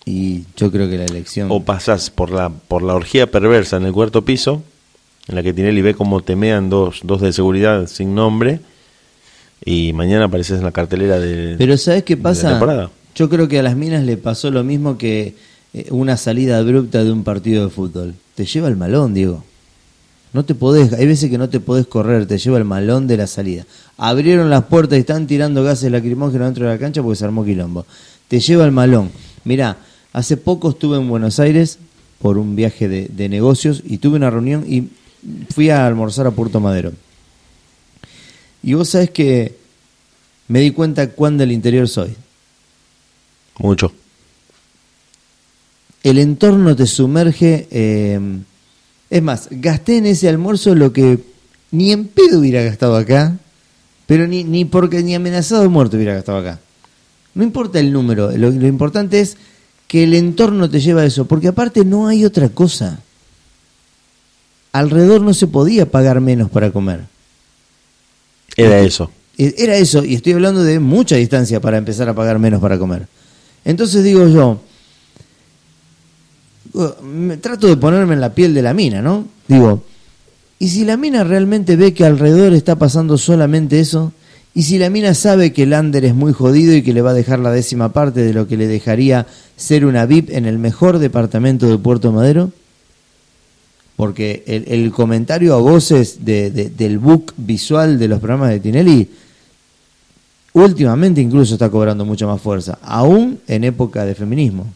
[0.05, 1.49] Y yo creo que la elección...
[1.51, 4.63] o pasás por la, por la orgía perversa en el cuarto piso,
[5.29, 8.61] en la que Tinelli ve cómo temean dos, dos de seguridad sin nombre,
[9.65, 12.59] y mañana apareces en la cartelera de, Pero ¿sabes qué pasa?
[13.15, 15.35] Yo creo que a las minas le pasó lo mismo que
[15.75, 18.15] eh, una salida abrupta de un partido de fútbol.
[18.35, 19.45] Te lleva el malón, Diego.
[20.33, 23.17] No te podés, hay veces que no te podés correr, te lleva el malón de
[23.17, 23.65] la salida.
[23.97, 27.45] Abrieron las puertas y están tirando gases lacrimógenos dentro de la cancha porque se armó
[27.45, 27.87] quilombo.
[28.29, 29.11] Te lleva el malón.
[29.45, 29.79] Mirá,
[30.13, 31.79] hace poco estuve en Buenos Aires
[32.21, 34.89] por un viaje de, de negocios y tuve una reunión y
[35.53, 36.93] fui a almorzar a Puerto Madero.
[38.63, 39.57] Y vos sabés que
[40.49, 42.15] me di cuenta cuán del interior soy.
[43.59, 43.93] Mucho.
[46.03, 47.67] el entorno te sumerge.
[47.71, 48.21] eh,
[49.11, 51.19] es más, gasté en ese almuerzo lo que
[51.71, 53.39] ni en pedo hubiera gastado acá,
[54.07, 56.61] pero ni, ni porque ni amenazado de muerte hubiera gastado acá.
[57.35, 59.37] No importa el número, lo, lo importante es
[59.87, 63.01] que el entorno te lleva a eso, porque aparte no hay otra cosa.
[64.73, 67.07] Alrededor no se podía pagar menos para comer.
[68.59, 69.11] Era eso.
[69.39, 72.79] E- Era eso, y estoy hablando de mucha distancia para empezar a pagar menos para
[72.79, 73.07] comer.
[73.65, 74.61] Entonces digo yo,
[76.75, 79.27] uh, me trato de ponerme en la piel de la mina, ¿no?
[79.47, 79.85] Digo,
[80.59, 84.13] ¿y si la mina realmente ve que alrededor está pasando solamente eso?
[84.55, 87.15] Y si la mina sabe que Lander es muy jodido y que le va a
[87.15, 90.99] dejar la décima parte de lo que le dejaría ser una VIP en el mejor
[90.99, 92.51] departamento de Puerto Madero,
[93.99, 98.61] porque el, el comentario a voces de- de- del book visual de los programas de
[98.61, 99.09] Tinelli
[100.53, 104.67] últimamente incluso está cobrando mucha más fuerza, aún en época de feminismo.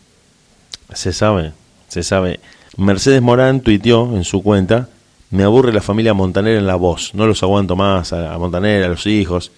[0.92, 1.52] Se sabe,
[1.88, 2.40] se sabe.
[2.76, 4.88] Mercedes Morán tuiteó en su cuenta,
[5.30, 8.82] me aburre la familia Montaner en la voz, no los aguanto más a, a Montaner,
[8.84, 9.50] a los hijos.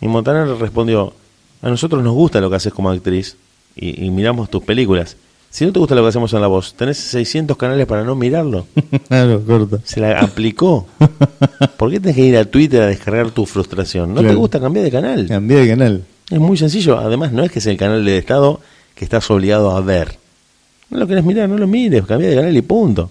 [0.00, 1.14] Y Montaner respondió,
[1.62, 3.36] a nosotros nos gusta lo que haces como actriz
[3.74, 5.16] y, y miramos tus películas.
[5.50, 8.14] Si no te gusta lo que hacemos en la voz, tenés 600 canales para no
[8.14, 8.66] mirarlo.
[9.08, 9.80] Claro, corto.
[9.84, 10.86] Se la aplicó.
[11.78, 14.14] ¿Por qué tenés que ir a Twitter a descargar tu frustración?
[14.14, 15.26] ¿No te gusta cambiar de canal?
[15.26, 16.04] Cambié de canal.
[16.30, 16.98] Es muy sencillo.
[16.98, 18.60] Además, no es que es el canal del Estado
[18.94, 20.16] que estás obligado a ver.
[20.90, 23.10] No lo querés mirar, no lo mires, cambia de canal y punto.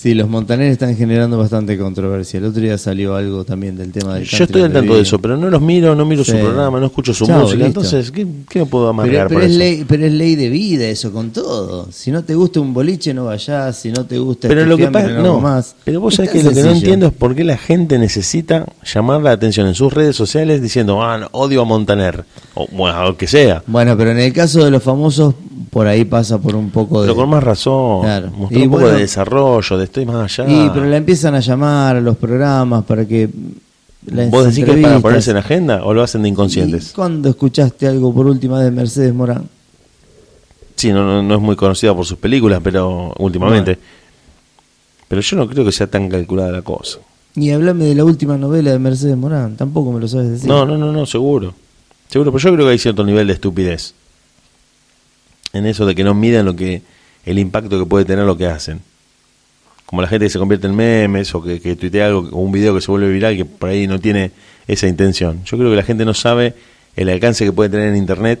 [0.00, 2.38] Sí, los Montaner están generando bastante controversia.
[2.38, 5.18] El otro día salió algo también del tema del Yo estoy al tanto de eso,
[5.18, 7.54] pero no los miro, no miro su programa, no escucho su música.
[7.54, 7.66] listo.
[7.66, 9.58] Entonces, ¿qué, qué me puedo Pero, amargar pero por es eso?
[9.58, 11.88] ley, pero es ley de vida eso con todo.
[11.90, 14.86] Si no te gusta un boliche no vayas, si no te gusta Pero lo que
[14.86, 15.74] pasa, no, no, más.
[15.82, 19.20] pero vos sabés que lo que no entiendo es por qué la gente necesita llamar
[19.20, 22.24] la atención en sus redes sociales diciendo, ah, no, odio a Montaner,
[22.60, 23.62] o bueno, lo que sea.
[23.66, 25.34] Bueno, pero en el caso de los famosos
[25.70, 28.30] por ahí pasa por un poco de Pero con más razón, Claro.
[28.30, 30.50] mostrar Y un poco bueno- de desarrollo, de estoy más allá.
[30.50, 33.28] Y pero la empiezan a llamar a los programas para que
[34.06, 36.92] las ¿Vos decís que es para ponerse en agenda o lo hacen de ¿Y inconscientes?
[36.94, 39.48] ¿Cuándo escuchaste algo por última de Mercedes Morán?
[40.76, 43.76] Sí, no, no, no es muy conocida por sus películas, pero últimamente.
[45.08, 46.98] Pero yo no creo que sea tan calculada la cosa.
[47.34, 50.48] Y hablame de la última novela de Mercedes Morán, tampoco me lo sabes decir.
[50.48, 51.52] No, no, no, no, seguro.
[52.08, 53.94] Seguro, pero yo creo que hay cierto nivel de estupidez
[55.52, 56.82] en eso de que no midan lo que
[57.24, 58.80] el impacto que puede tener lo que hacen.
[59.86, 62.52] Como la gente que se convierte en memes o que, que tuitea algo o un
[62.52, 64.30] video que se vuelve viral que por ahí no tiene
[64.66, 65.42] esa intención.
[65.44, 66.54] Yo creo que la gente no sabe
[66.96, 68.40] el alcance que puede tener en internet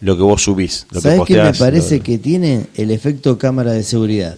[0.00, 2.90] lo que vos subís, lo ¿Sabes que qué me posteás, parece lo- que tiene el
[2.90, 4.36] efecto cámara de seguridad?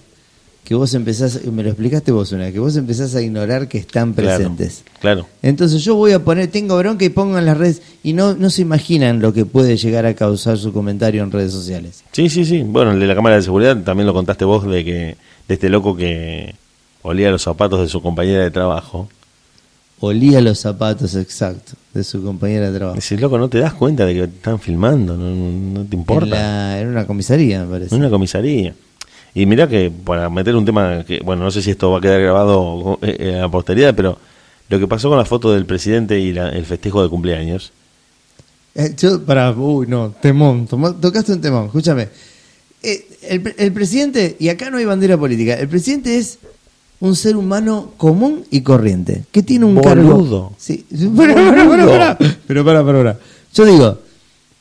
[0.68, 4.12] Que vos empezás, me lo explicaste vos una, que vos empezás a ignorar que están
[4.12, 4.84] Claro, presentes.
[5.00, 5.26] Claro.
[5.40, 8.50] Entonces yo voy a poner, tengo bronca y pongo en las redes, y no, no
[8.50, 12.04] se imaginan lo que puede llegar a causar su comentario en redes sociales.
[12.12, 12.62] Sí, sí, sí.
[12.66, 15.16] Bueno, el de la cámara de seguridad también lo contaste vos de que
[15.48, 16.54] de este loco que
[17.00, 19.08] olía los zapatos de su compañera de trabajo.
[20.00, 23.00] Olía los zapatos, exacto, de su compañera de trabajo.
[23.00, 26.26] Decís, loco, no te das cuenta de que están filmando, no, no te importa.
[26.26, 27.94] En, la- en una comisaría, me parece.
[27.94, 28.74] En una comisaría.
[29.34, 32.00] Y mirá que para meter un tema que, bueno, no sé si esto va a
[32.00, 34.18] quedar grabado eh, eh, a la posteridad, pero
[34.68, 37.72] lo que pasó con la foto del presidente y la- el festejo de cumpleaños.
[38.74, 40.66] Eh, yo, para, uy, no, temón,
[41.00, 42.08] tocaste un temón, escúchame.
[42.82, 46.38] Eh, el, el presidente, y acá no hay bandera política, el presidente es
[47.00, 49.88] un ser humano común y corriente, que tiene un Boludo.
[49.88, 50.52] cargo.
[50.58, 53.18] Sí, pero, pero, pero, pero, pero, para, para, para.
[53.54, 53.98] Yo digo,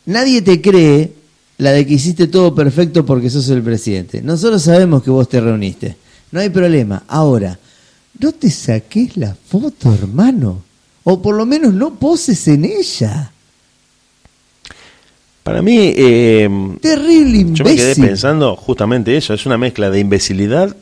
[0.05, 1.11] nadie te cree
[1.57, 4.21] la de que hiciste todo perfecto porque sos el presidente.
[4.21, 5.95] Nosotros sabemos que vos te reuniste.
[6.31, 7.03] No hay problema.
[7.07, 7.57] Ahora,
[8.19, 10.61] no te saques la foto, hermano.
[11.03, 13.31] O por lo menos no poses en ella.
[15.43, 16.49] Para mí, eh,
[16.81, 17.55] Terrible imbécil.
[17.55, 20.75] yo me quedé pensando justamente eso, es una mezcla de imbecilidad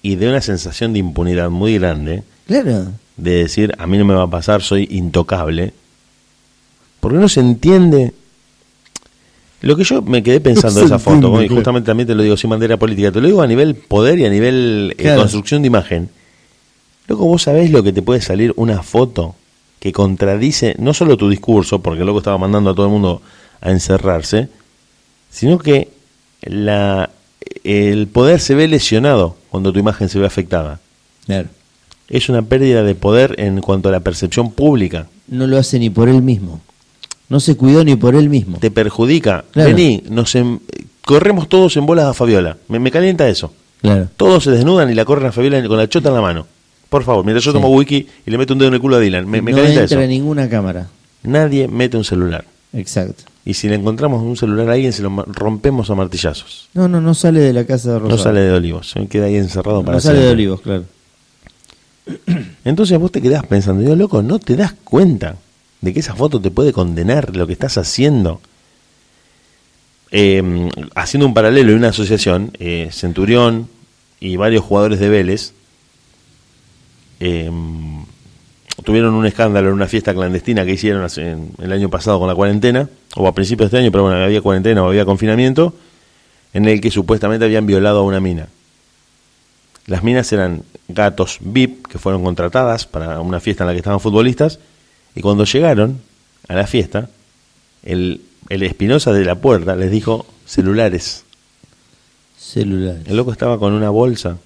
[0.00, 2.22] y de una sensación de impunidad muy grande.
[2.46, 2.92] Claro.
[3.16, 5.72] de decir a mí no me va a pasar, soy intocable,
[7.00, 8.12] porque no se entiende
[9.62, 12.36] lo que yo me quedé pensando se esa foto, y justamente también te lo digo
[12.36, 15.20] sin bandera política, te lo digo a nivel poder y a nivel eh, Claro.
[15.22, 16.08] construcción de imagen.
[17.08, 19.34] Loco, vos sabés lo que te puede salir una foto
[19.80, 23.22] que contradice no solo tu discurso, porque loco estaba mandando a todo el mundo
[23.60, 24.48] a encerrarse,
[25.30, 25.88] sino que
[26.42, 27.10] la,
[27.64, 30.80] el poder se ve lesionado cuando tu imagen se ve afectada.
[31.26, 31.48] Claro.
[32.08, 35.06] Es una pérdida de poder en cuanto a la percepción pública.
[35.28, 36.60] No lo hace ni por él mismo.
[37.32, 38.58] No se cuidó ni por él mismo.
[38.58, 39.44] Te perjudica.
[39.52, 39.70] Claro.
[39.70, 40.58] Vení, nos em-
[41.02, 42.58] corremos todos en bolas a Fabiola.
[42.68, 43.54] Me, me calienta eso.
[43.80, 44.08] Claro.
[44.18, 46.46] Todos se desnudan y la corren a Fabiola con la chota en la mano.
[46.90, 47.56] Por favor, mientras yo Sí.
[47.56, 49.26] tomo wiki y le meto un dedo en el culo a Dylan.
[49.26, 50.08] Me, me no calienta entra eso.
[50.10, 50.88] ninguna cámara.
[51.22, 52.44] Nadie mete un celular.
[52.74, 53.24] Exacto.
[53.46, 56.68] Y si le encontramos un celular a alguien, se lo rompemos a martillazos.
[56.74, 58.16] No, no, no sale de la casa de Rosario.
[58.18, 58.90] No sale de Olivos.
[58.90, 60.30] Se queda ahí encerrado para No sale de.
[60.32, 60.84] Olivos, claro.
[62.64, 65.36] Entonces vos te quedás pensando, digo, loco, no te das cuenta
[65.82, 68.40] de que esa foto te puede condenar lo que estás haciendo.
[70.10, 73.68] Eh, haciendo un paralelo y una asociación, eh, Centurión
[74.20, 75.52] y varios jugadores de Vélez
[77.20, 77.50] eh,
[78.84, 82.34] tuvieron un escándalo en una fiesta clandestina que hicieron en- el año pasado con la
[82.34, 85.74] cuarentena, o a principios de este año, pero bueno, había cuarentena o había confinamiento,
[86.52, 88.48] en el que supuestamente habían violado a una mina.
[89.86, 94.00] Las minas eran gatos VIP que fueron contratadas para una fiesta en la que estaban
[94.00, 94.58] futbolistas
[95.14, 96.00] y cuando llegaron
[96.48, 97.08] a la fiesta,
[97.82, 101.24] el, el Espinosa de la puerta les dijo celulares.
[102.38, 103.06] Celulares.
[103.06, 104.38] El loco estaba con una bolsa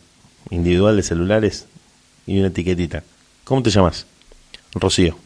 [0.51, 1.67] individual de celulares
[2.27, 3.05] y una etiquetita.
[3.45, 4.07] ¿Cómo te llamas?
[4.75, 5.17] Rocío.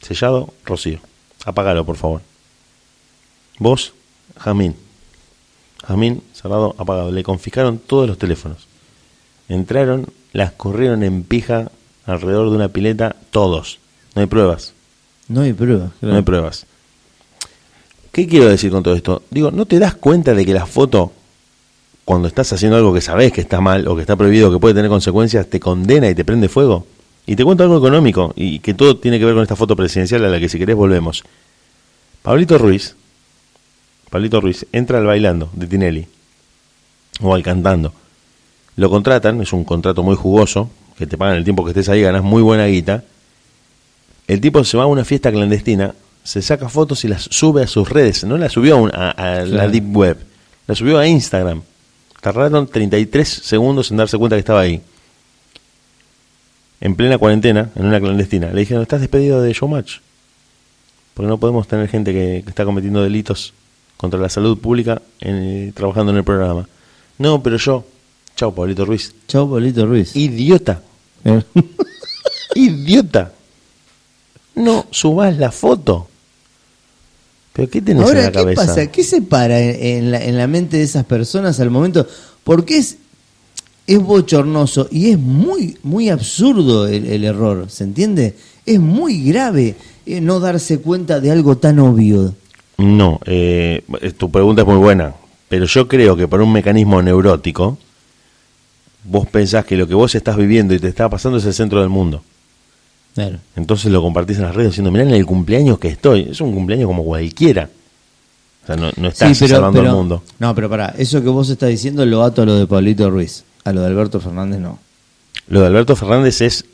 [0.00, 1.00] Sellado, Rocío.
[1.44, 2.22] Apágalo, por favor.
[3.58, 3.92] Vos,
[4.36, 4.76] Jamín.
[5.84, 7.10] Jamín, cerrado, apagado.
[7.10, 8.66] Le confiscaron todos los teléfonos.
[9.48, 11.70] Entraron, las corrieron en pija
[12.06, 13.78] alrededor de una pileta, todos.
[14.14, 14.72] No hay pruebas.
[15.28, 15.90] No hay pruebas.
[16.00, 16.66] No hay pruebas.
[18.12, 19.22] ¿Qué quiero decir con todo esto?
[19.30, 21.12] Digo, ¿no te das cuenta de que la foto,
[22.04, 24.74] cuando estás haciendo algo que sabes que está mal o que está prohibido, que puede
[24.74, 26.86] tener consecuencias, te condena y te prende fuego?
[27.26, 30.24] Y te cuento algo económico y que todo tiene que ver con esta foto presidencial
[30.24, 31.22] a la que si querés volvemos.
[32.22, 32.96] Pablito Ruiz,
[34.10, 36.06] Pablito Ruiz entra al bailando de Tinelli
[37.20, 37.92] o al cantando.
[38.76, 42.00] Lo contratan, es un contrato muy jugoso, que te pagan el tiempo que estés ahí,
[42.00, 43.04] ganas muy buena guita.
[44.28, 47.66] El tipo se va a una fiesta clandestina, se saca fotos y las sube a
[47.66, 48.22] sus redes.
[48.24, 49.66] No las subió a, un- a- a la.
[49.68, 50.18] Deep Web,
[50.66, 51.62] la subió a Instagram.
[52.20, 54.80] Tardaron 33 segundos en darse cuenta que estaba ahí.
[56.80, 58.52] En plena cuarentena, en una clandestina.
[58.52, 59.96] Le dijeron, estás despedido de Showmatch.
[61.14, 63.52] Porque no podemos tener gente que, que está cometiendo delitos
[63.96, 66.68] contra la salud pública en- trabajando en el programa.
[67.18, 67.84] No, pero yo...
[68.36, 69.12] Chao, Pablito Ruiz.
[69.26, 70.14] Chau, Pablito Ruiz.
[70.14, 70.80] Idiota.
[71.24, 71.42] Eh,
[72.54, 73.32] Idiota.
[74.58, 76.08] No subas la foto.
[77.52, 78.66] ¿Pero qué tenés en Ahora, la ¿qué cabeza?
[78.66, 78.86] pasa?
[78.86, 82.06] ¿Qué se para en, en la, en la mente de esas personas al momento?
[82.44, 82.98] Porque es,
[83.86, 88.36] es bochornoso y es muy, muy absurdo el, el error, ¿se entiende?
[88.64, 89.74] Es muy grave
[90.06, 92.34] eh, no darse cuenta de algo tan obvio.
[92.78, 93.82] No, eh,
[94.16, 95.14] tu pregunta es muy buena,
[95.48, 97.76] pero yo creo que por un mecanismo neurótico,
[99.04, 101.80] vos pensás que lo que vos estás viviendo y te está pasando es el centro
[101.80, 102.22] del mundo.
[103.18, 103.38] Claro.
[103.56, 106.28] Entonces lo compartís en las redes diciendo, mirá en el cumpleaños que estoy.
[106.30, 107.68] Es un cumpleaños como cualquiera.
[108.62, 110.22] O sea, no, no estás salvando al mundo.
[110.38, 113.42] No, pero pará, eso que vos estás diciendo lo ato a lo de Pablito Ruiz.
[113.64, 114.78] A lo de Alberto Fernández no.
[115.48, 116.64] Lo de Alberto Fernández es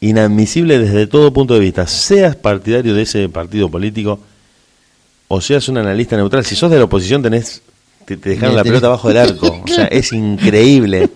[0.00, 1.86] inadmisible desde todo punto de vista.
[1.86, 4.18] Seas partidario de ese partido político
[5.28, 6.44] o seas un analista neutral.
[6.44, 7.62] Si sos de la oposición tenés
[8.06, 9.62] te, te dejaron la pelota abajo del arco.
[9.64, 11.09] O sea, es increíble.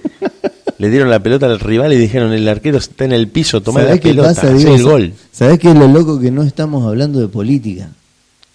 [0.79, 3.81] Le dieron la pelota al rival y dijeron, el arquero está en el piso, tomá
[3.81, 4.75] la ¿Sabés qué pelota, pasa, Diego?
[4.75, 5.13] el gol.
[5.33, 7.91] ¿Sabés qué es lo loco que no estamos hablando de política?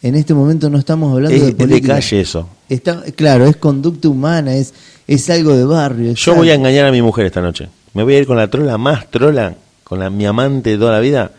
[0.02, 1.94] En este momento no estamos hablando Es, de es de política.
[1.96, 2.50] calle eso.
[2.70, 4.74] Está, claro, es conducta humana, es,
[5.08, 6.14] es algo de barrio.
[6.14, 7.68] Yo voy a engañar a mi mujer esta noche.
[7.94, 10.92] Me voy a ir con la trola más trola, con la mi amante de toda
[10.94, 11.32] la vida.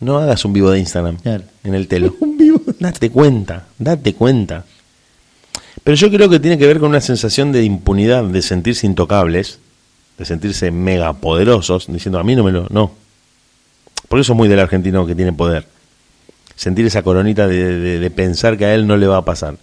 [0.00, 1.42] No hagas un vivo de Instagram Claro.
[1.64, 2.14] en el telo.
[2.20, 2.60] Un vivo.
[2.78, 4.64] Date cuenta, date cuenta.
[5.82, 9.58] Pero yo creo que tiene que ver con una sensación de impunidad, de sentirse intocables,
[10.18, 12.66] de sentirse mega poderosos, diciendo a mí no me lo.
[12.70, 12.90] No.
[14.08, 15.66] Por eso es muy del argentino que tiene poder.
[16.56, 19.56] Sentir esa coronita de, de- de pensar que a él no le va a pasar.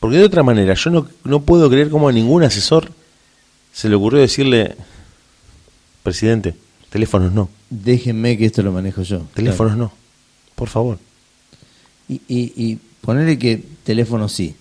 [0.00, 2.90] Porque de otra manera, yo no, no puedo creer cómo a ningún asesor
[3.72, 4.76] se le ocurrió decirle,
[6.02, 6.54] presidente,
[6.88, 9.22] teléfonos no, Déjenme que esto lo manejo yo.
[9.34, 9.92] teléfonos no,
[10.56, 10.98] por favor.
[12.08, 14.56] Y, y, y ponerle que teléfono sí.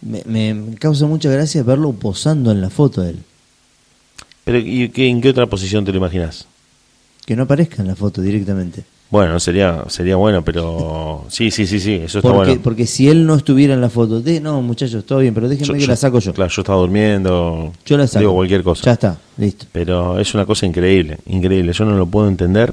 [0.00, 3.18] Me, me causa mucha gracia verlo posando en la foto de él.
[4.46, 6.46] Pero ¿y qué, en qué otra posición te lo imaginas?
[7.26, 8.84] Que no aparezca en la foto directamente.
[9.10, 12.62] Bueno, sería sería bueno, pero sí, sí, sí, sí, eso está Porque, bueno.
[12.62, 15.78] porque si él no estuviera en la foto, de, no muchachos, todo bien, pero déjenme
[15.80, 16.32] que la saco yo.
[16.32, 18.20] Claro, yo estaba durmiendo, Yo la saco.
[18.20, 18.84] digo cualquier cosa.
[18.84, 19.66] Ya está, listo.
[19.72, 22.72] Pero es una cosa increíble, increíble, yo no lo puedo entender.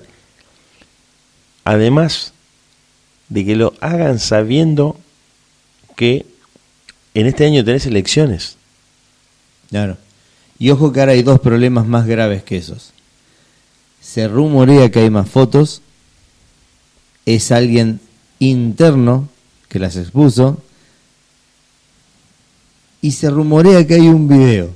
[1.66, 2.34] Además
[3.30, 4.96] de que lo hagan sabiendo
[5.96, 6.28] que
[7.16, 8.58] en este año tenés elecciones.
[9.70, 9.98] Claro.
[10.64, 12.94] Y ojo que ahora hay dos problemas más graves que esos.
[14.00, 15.82] Se rumorea que hay más fotos.
[17.26, 18.00] Es alguien
[18.40, 19.28] interno
[19.68, 20.64] que las expuso.
[23.02, 24.74] Y se rumorea que hay un video.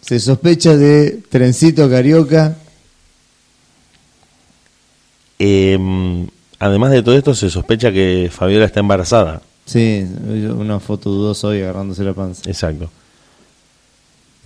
[0.00, 2.56] Se sospecha de Trencito Carioca.
[5.40, 5.76] Eh,
[6.60, 9.42] además de todo esto, se sospecha que Fabiola está embarazada.
[9.64, 10.06] Sí,
[10.56, 12.48] una foto dudosa hoy agarrándose la panza.
[12.48, 12.88] Exacto.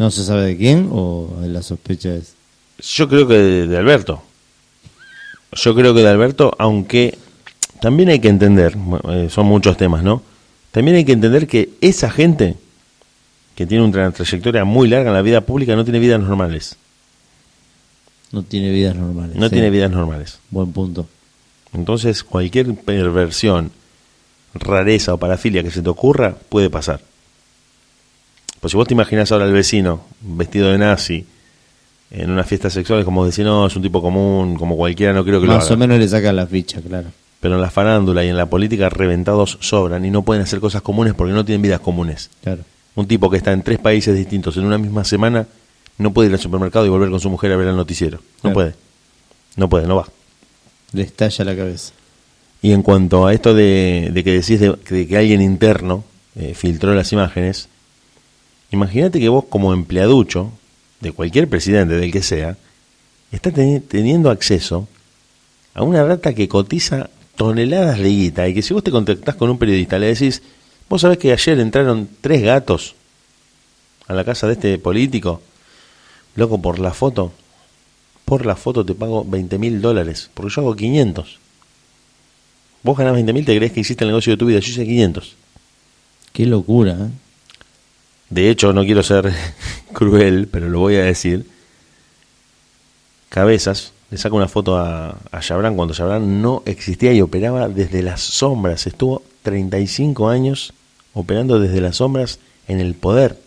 [0.01, 2.33] ¿No se sabe de quién o la sospecha es?
[2.79, 4.23] Yo creo que de, de Alberto.
[5.53, 7.19] Yo creo que de Alberto, aunque
[7.83, 8.79] también hay que entender,
[9.11, 10.23] eh, son muchos temas, ¿no?
[10.71, 12.57] También hay que entender que esa gente
[13.55, 16.79] que tiene una trayectoria muy larga en la vida pública no tiene vidas normales.
[18.33, 19.37] No tiene vidas normales.
[19.37, 19.53] No sí.
[19.53, 20.39] tiene vidas normales.
[20.49, 21.09] Buen punto.
[21.75, 23.71] Entonces, cualquier perversión,
[24.55, 27.03] rareza o parafilia que se te ocurra puede pasar.
[28.61, 31.25] Pues si vos te imaginas ahora al vecino vestido de nazi,
[32.11, 35.25] en una fiesta sexual es como decir, no, es un tipo común, como cualquiera, no
[35.25, 35.75] creo que lo Más haga.
[35.75, 37.09] o menos le sacan la ficha, claro.
[37.41, 40.83] Pero en la farándula y en la política reventados sobran y no pueden hacer cosas
[40.83, 42.29] comunes porque no tienen vidas comunes.
[42.43, 42.63] Claro.
[42.97, 45.47] Un tipo que está en tres países distintos en una misma semana
[45.97, 48.19] no puede ir al supermercado y volver con su mujer a ver el noticiero.
[48.19, 48.55] No Claro.
[48.55, 48.75] puede.
[49.57, 50.07] No puede, no va.
[50.93, 51.93] Le estalla la cabeza.
[52.61, 56.05] Y en cuanto a esto de, de que decís de, de que alguien interno
[56.37, 57.69] eh, filtró las imágenes,
[58.71, 60.51] imagínate que vos como empleaducho
[61.01, 62.57] de cualquier presidente, del que sea,
[63.33, 64.89] estás teni- teniendo acceso
[65.75, 69.49] a una rata que cotiza toneladas de guita y que si vos te contactás con
[69.51, 70.43] un periodista le decís,
[70.89, 72.95] vos sabés que ayer entraron tres gatos
[74.09, 75.41] a la casa de este político,
[76.35, 77.33] loco, por la foto,
[78.25, 81.39] por la foto te pago 20 mil dólares, porque yo hago 500.
[82.83, 84.85] Vos ganás 20 mil, te crees que hiciste el negocio de tu vida, yo hice
[84.85, 85.37] 500.
[86.33, 87.09] Qué locura, ¿eh?
[88.31, 89.33] De hecho, no quiero ser
[89.93, 91.47] cruel, pero lo voy a decir.
[93.29, 98.21] Cabezas le saca una foto a, a cuando Chabran no existía y operaba desde las
[98.21, 98.87] sombras.
[98.87, 100.73] Estuvo 35 años
[101.13, 103.39] operando desde las sombras en el poder.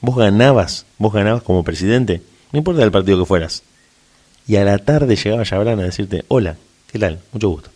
[0.00, 3.62] Vos ganabas, vos ganabas como presidente, no importa del partido que fueras.
[4.46, 6.56] Y a la tarde llegaba Chabran a decirte, hola,
[6.90, 7.20] ¿qué tal?
[7.32, 7.70] Mucho gusto.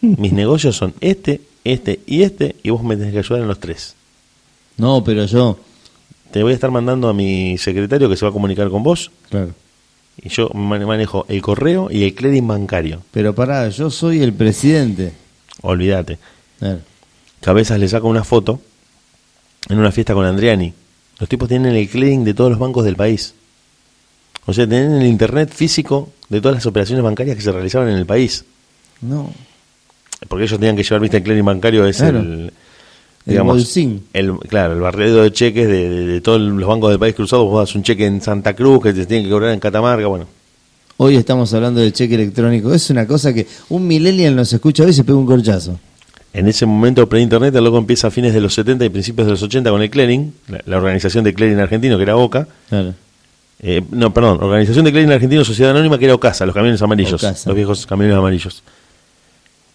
[0.00, 3.60] Mis negocios son este, este y este, y vos me tenés que ayudar en los
[3.60, 3.94] tres.
[4.76, 5.58] No, pero yo.
[6.30, 9.10] Te voy a estar mandando a mi secretario que se va a comunicar con vos.
[9.28, 9.52] Claro.
[10.22, 13.02] Y yo mane- manejo el correo y el clearing bancario.
[13.10, 15.12] Pero pará, yo soy el presidente.
[15.62, 16.18] Olvídate.
[16.58, 16.80] Claro.
[17.40, 18.60] Cabezas le saca una foto
[19.68, 20.72] en una fiesta con Andriani.
[21.18, 23.34] Los tipos tienen el clearing de todos los bancos del país.
[24.46, 27.96] O sea, tienen el internet físico de todas las operaciones bancarias que se realizaban en
[27.96, 28.44] el país.
[29.02, 29.32] No.
[30.28, 32.20] Porque ellos tenían que llevar, viste, el clearing bancario es Claro.
[32.20, 32.52] el...
[33.26, 34.02] El bolsín.
[34.12, 37.46] el, claro, el barrido de cheques de, de- de todos los bancos del país cruzados.
[37.46, 40.26] Vos das un cheque en Santa Cruz que te tienen que cobrar en Catamarca, bueno.
[40.96, 42.72] Hoy estamos hablando del cheque electrónico.
[42.74, 45.78] Es una cosa que un millennial nos escucha hoy y se pega un corchazo.
[46.34, 49.32] En ese momento pre-internet, el loco empieza a fines de los 70 y principios de
[49.32, 52.48] los 80 con el clearing, la, la organización de clearing argentino, que era Boca.
[52.68, 52.94] Claro.
[53.60, 57.22] Eh, no, perdón, organización de clearing argentino, sociedad anónima, que era Ocasa, los camiones amarillos,
[57.22, 57.48] Ocasa.
[57.50, 58.62] los viejos camiones amarillos.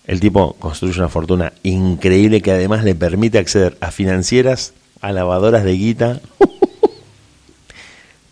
[0.07, 5.63] El tipo construye una fortuna increíble que además le permite acceder a financieras, a lavadoras
[5.65, 6.21] de guita.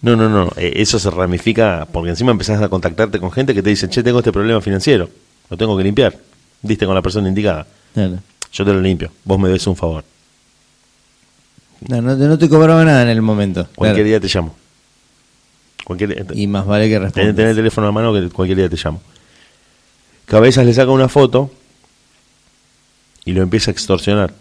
[0.02, 3.64] No, no, no, eh, eso se ramifica porque encima empezás a contactarte con gente que
[3.64, 5.10] te dice, che, tengo este problema financiero,
[5.50, 6.16] lo tengo que limpiar.
[6.62, 7.66] Diste con la persona indicada.
[8.52, 10.04] Yo te lo limpio, vos me debes un favor.
[11.88, 13.68] No, no, te- no te cobraba nada en el momento.
[13.76, 14.08] Cualquier Claro.
[14.08, 14.56] día te llamo.
[15.84, 17.36] Cualquier, Y más vale que respondas.
[17.36, 19.02] ten el teléfono a mano que cualquier día te llamo.
[20.26, 21.52] Cabezas le saca una foto
[23.26, 24.34] y lo empieza a extorsionar.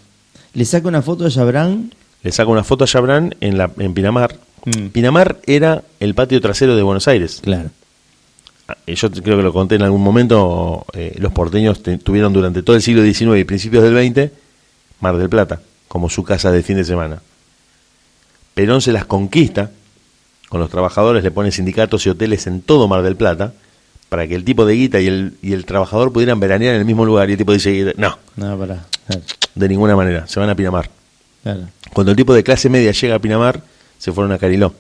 [0.53, 1.93] Le saca una foto a Jabran.
[2.23, 4.39] Le saca una foto a Chabran en, la, en Pinamar.
[4.65, 4.87] Mm.
[4.89, 7.41] Pinamar era el patio trasero de Buenos Aires.
[7.43, 7.71] Claro.
[8.69, 10.85] Ah, eh, Yo creo que lo conté en algún momento.
[10.95, 14.31] eh, los porteños te- tuvieron durante todo el siglo XIX y principios del XX
[15.01, 17.21] Mar del Plata como su casa de fin de semana.
[18.55, 19.71] Perón se las conquista.
[20.49, 23.55] Con los trabajadores le pone sindicatos y hoteles en todo Mar del Plata
[24.15, 26.87] para que el tipo de guita y el, y el trabajador pudieran veranear en el
[26.87, 27.29] mismo lugar.
[27.29, 28.57] Y el tipo dice, no, No.
[29.09, 29.23] Claro.
[29.57, 30.89] de ninguna manera, se van a Pinamar.
[31.43, 31.63] claro.
[31.93, 33.61] Cuando el tipo de clase media llega a Pinamar,
[33.99, 34.73] se fueron a Cariló.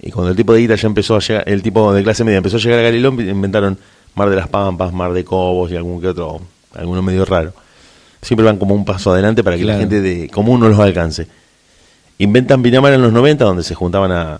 [0.00, 2.36] Y cuando el tipo de guita ya empezó a llegar, el tipo de clase media
[2.36, 3.76] empezó a llegar a Cariló, inventaron
[4.14, 6.40] Mar de las Pampas, Mar de Cobos y algún que otro,
[6.72, 7.52] alguno medio raro.
[8.22, 11.26] Siempre van como un paso adelante para que la gente de común no los alcance.
[12.18, 14.34] Inventan Pinamar en los 90, donde se juntaban a,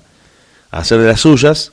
[0.71, 1.73] a hacer de las suyas.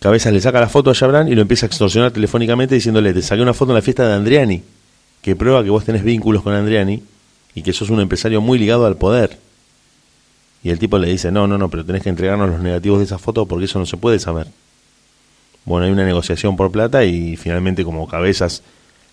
[0.00, 3.22] Cabezas le saca la foto a Chabran y lo empieza a extorsionar telefónicamente diciéndole, te
[3.22, 4.62] saqué una foto en la fiesta de Andriani,
[5.22, 7.02] que prueba que vos tenés vínculos con Andriani
[7.54, 9.38] y que sos un empresario muy ligado al poder.
[10.62, 13.04] Y el tipo le dice, no, no, no, pero tenés que entregarnos los negativos de
[13.04, 14.48] esa foto porque eso no se puede saber.
[15.64, 18.62] Bueno, hay una negociación por plata y finalmente como Cabezas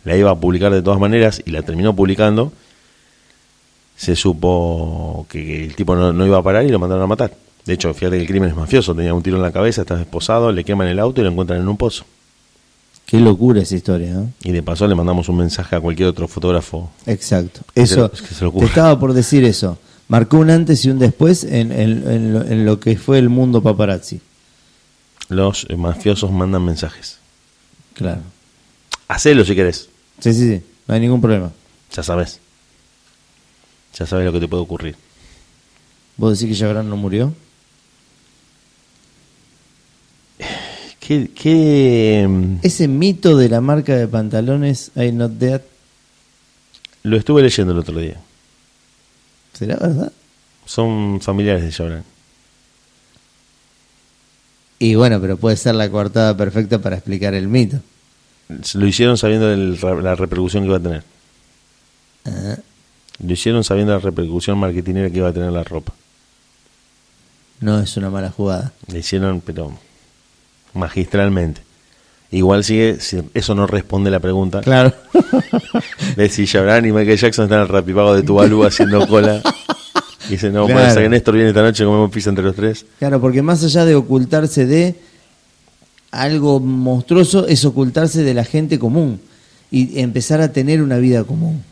[0.03, 2.51] la iba a publicar de todas maneras y la terminó publicando,
[3.95, 7.42] se supo que el tipo no, no iba a parar y lo mandaron a matar.
[7.65, 10.01] De hecho, fíjate que el crimen es mafioso, tenía un tiro en la cabeza, estaba
[10.01, 12.03] esposado, le queman el auto y lo encuentran en un pozo.
[13.05, 14.31] Qué locura esa historia, ¿no?
[14.43, 16.89] Y de paso le mandamos un mensaje a cualquier otro fotógrafo.
[17.05, 17.61] Exacto.
[17.73, 19.77] Que se Eso, que se te estaba por decir eso.
[20.07, 23.29] Marcó un antes y un después en, en- en lo, en lo que fue el
[23.29, 24.19] mundo paparazzi.
[25.29, 27.17] Los mafiosos mandan mensajes.
[27.93, 28.21] Claro.
[29.07, 29.89] Hacelo si querés,
[30.19, 30.61] Sí, sí, sí.
[30.87, 31.51] No hay ningún problema.
[31.95, 32.39] ya sabes.
[33.97, 34.95] Ya sabes lo que te puede ocurrir.
[36.17, 37.33] ¿Vos decís que Jabran no murió?
[41.05, 45.61] ¿Qué, qué, mm, Ese mito de la marca de pantalones I Not Dead,
[47.03, 48.21] Lo estuve leyendo el otro día.
[49.51, 50.11] ¿será verdad?
[50.65, 52.03] Son familiares de Jabran.
[54.79, 57.79] Y bueno, pero puede ser la coartada perfecta para explicar el mito.
[58.75, 61.03] Lo hicieron sabiendo el- la repercusión que iba a tener.
[62.25, 62.57] Ah,
[63.19, 65.93] Lo hicieron sabiendo la repercusión marketinera que iba a tener la ropa.
[67.59, 68.73] no es una mala jugada.
[68.87, 69.77] Le hicieron, pero
[70.73, 71.61] magistralmente.
[72.31, 74.91] Igual sigue, si eso no responde la pregunta Claro.
[76.17, 79.41] de si y Michael Jackson están el rapipago de Tuvalu haciendo cola.
[80.27, 80.99] Y dice, no, Claro.
[80.99, 82.85] que Néstor viene esta noche, comemos pizza entre los tres.
[82.97, 84.95] Claro, porque más allá de ocultarse de
[86.09, 89.19] algo monstruoso, es ocultarse de la gente común
[89.69, 91.63] y empezar a tener una vida común.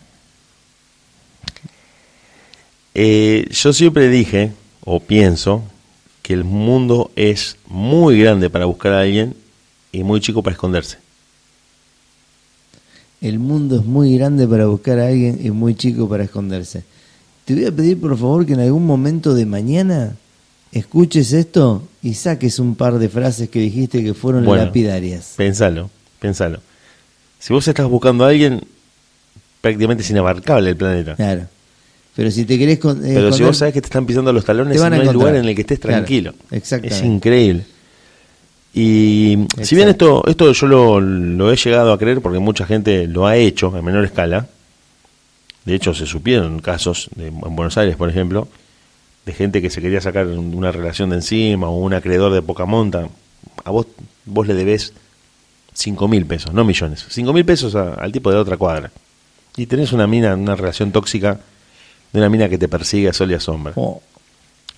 [2.93, 4.51] Eh, yo siempre dije,
[4.83, 5.63] o pienso,
[6.31, 9.35] que el mundo es muy grande para buscar a alguien
[9.91, 10.97] y muy chico para esconderse.
[13.19, 16.85] El mundo es muy grande para buscar a alguien y muy chico para esconderse.
[17.43, 20.15] Te voy a pedir por favor que en algún momento de mañana
[20.71, 24.63] escuches esto y saques un par de frases que dijiste que fueron Bueno.
[24.63, 25.33] lapidarias.
[25.35, 25.89] Pensalo,
[26.21, 26.61] pensalo.
[27.39, 28.61] Si vos estás buscando a alguien,
[29.59, 31.15] prácticamente es inabarcable el planeta.
[31.17, 31.47] Claro.
[32.15, 34.43] Pero si te querés con- eh, Pero si vos sabés que te están pisando los
[34.43, 35.15] talones, Te no van a hay encontrar.
[35.31, 36.33] lugar en el que estés Claro, tranquilo.
[36.51, 36.95] exactamente.
[36.95, 37.65] Es increíble.
[38.73, 43.05] Y si bien esto, esto yo lo, lo he llegado a creer porque mucha gente
[43.07, 44.47] lo ha hecho en menor escala,
[45.65, 48.47] de hecho se supieron casos de, en Buenos Aires, por ejemplo,
[49.25, 52.65] de gente que se quería sacar una relación de encima o un acreedor de poca
[52.65, 53.09] monta,
[53.65, 53.87] a vos,
[54.25, 54.93] vos le debés
[55.73, 58.89] cinco mil pesos, no millones, cinco mil pesos a- al tipo de la otra cuadra.
[59.57, 61.41] Y tenés una mina, una relación tóxica
[62.11, 63.73] de una mina que te persigue a sol y a sombra.
[63.75, 64.01] Oh,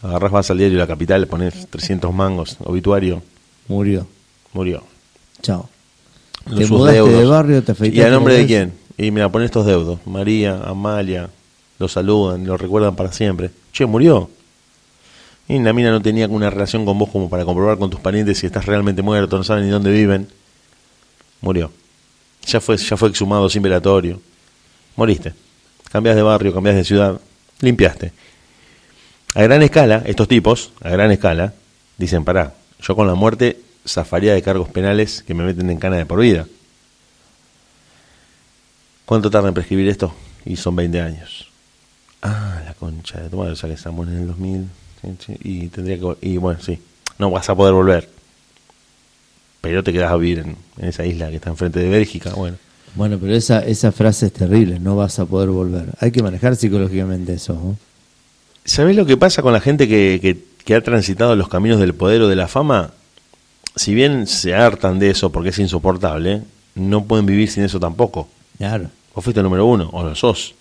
[0.01, 3.21] Agarrás, vas al diario La Capital, le pones 300 mangos, obituario,
[3.69, 4.05] murió.
[4.51, 4.84] murió.
[5.41, 5.69] Chao.
[6.45, 7.19] Los- Te mudaste deudos.
[7.19, 8.71] de barrio, te afeitaste ¿Y a nombre la de cabeza.
[8.97, 9.07] quién?
[9.07, 9.99] Y mira, pon estos deudos.
[10.05, 11.29] María, Amalia,
[11.79, 13.49] lo saludan, lo recuerdan para siempre.
[13.71, 14.29] Che, murió.
[15.47, 18.38] Y la mina no tenía una relación con vos como para comprobar con tus parientes
[18.39, 20.27] si estás realmente muerto, no saben ni dónde viven.
[21.41, 21.71] Murió.
[22.45, 24.19] Ya fue, ya fue exhumado sin velatorio.
[24.97, 25.34] Moriste.
[25.94, 27.22] Cambias de barrio, cambias de ciudad,
[27.62, 28.12] limpiaste.
[29.36, 31.54] A gran escala, estos tipos, a gran escala,
[32.00, 35.98] dicen, pará, yo con la muerte zafaría de cargos penales que me meten en cana
[35.98, 36.48] de por vida.
[39.06, 40.12] ¿Cuánto tarda en prescribir esto?
[40.46, 41.52] Y son 20 años.
[42.24, 44.70] Ah, la concha de tu madre, o sea que estamos en el 2000.
[45.00, 46.18] sí, sí, Y tendría que.
[46.22, 46.82] Y bueno, sí,
[47.20, 48.10] no vas a poder volver.
[49.62, 52.32] Pero te quedas a vivir en, en esa isla que está enfrente de Bélgica.
[52.32, 52.58] Bueno,
[52.96, 55.89] Bueno, pero esa, esa frase es terrible, no vas a poder volver.
[56.00, 57.54] Hay que manejar psicológicamente eso.
[57.54, 57.78] ¿no?
[58.66, 61.94] ¿sabés lo que pasa con la gente que, que, que ha transitado los caminos del
[61.94, 62.91] poder o de la fama?
[63.76, 66.44] Si bien se hartan de eso porque es insoportable,
[66.76, 68.28] no pueden vivir sin eso tampoco.
[68.58, 68.89] Claro.
[69.16, 70.56] Vos fuiste el número uno, o lo sos.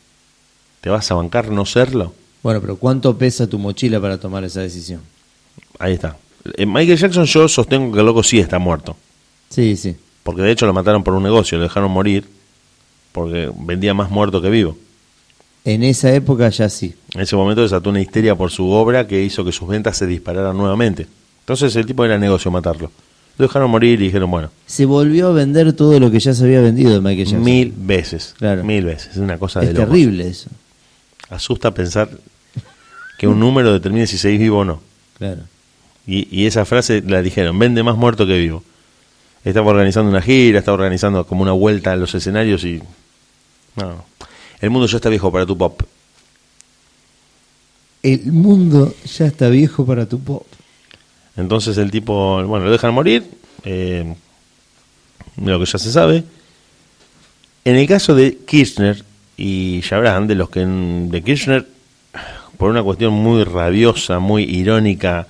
[0.80, 2.14] ¿Te vas a bancar no serlo?
[2.42, 5.00] Bueno, pero ¿cuánto pesa tu mochila para tomar esa decisión?
[5.78, 6.16] Ahí está.
[6.56, 8.96] Eh, Michael Jackson yo sostengo que el loco sí está muerto.
[9.48, 9.96] Sí, sí.
[10.22, 12.24] Porque de hecho lo mataron por un negocio, lo dejaron morir
[13.12, 14.76] porque vendía más muerto que vivo.
[15.64, 16.94] En esa época ya sí.
[17.14, 20.06] En ese momento desató una histeria por su obra que hizo que sus ventas se
[20.06, 21.06] dispararan nuevamente.
[21.40, 22.90] Entonces el tipo era negocio matarlo.
[23.38, 26.44] Lo dejaron morir y dijeron, bueno, Se volvió a vender todo lo que ya se
[26.44, 27.42] había vendido de Michael Jackson.
[27.44, 28.34] mil veces.
[28.38, 28.62] Claro.
[28.64, 29.12] Mil veces.
[29.12, 29.88] Es una cosa de es locos.
[29.88, 30.50] terrible eso.
[31.30, 32.10] Asusta pensar
[33.18, 34.80] que un número determine si seguís vivo o no.
[35.18, 35.42] Claro.
[36.06, 38.64] Y, y esa frase la dijeron, vende más muerto que vivo.
[39.44, 42.80] Estaba organizando una gira, estaba organizando como una vuelta a los escenarios y...
[43.76, 44.04] No,
[44.60, 45.82] el mundo ya está viejo para tu pop.
[48.02, 50.46] El mundo ya está viejo para tu pop.
[51.36, 53.24] Entonces el tipo, bueno, lo dejan morir,
[53.64, 54.14] eh,
[55.36, 56.24] lo que ya se sabe.
[57.64, 59.04] En el caso de Kirchner
[59.36, 61.66] y Jabran, de los que de Kirchner,
[62.58, 65.26] por una cuestión muy rabiosa, muy irónica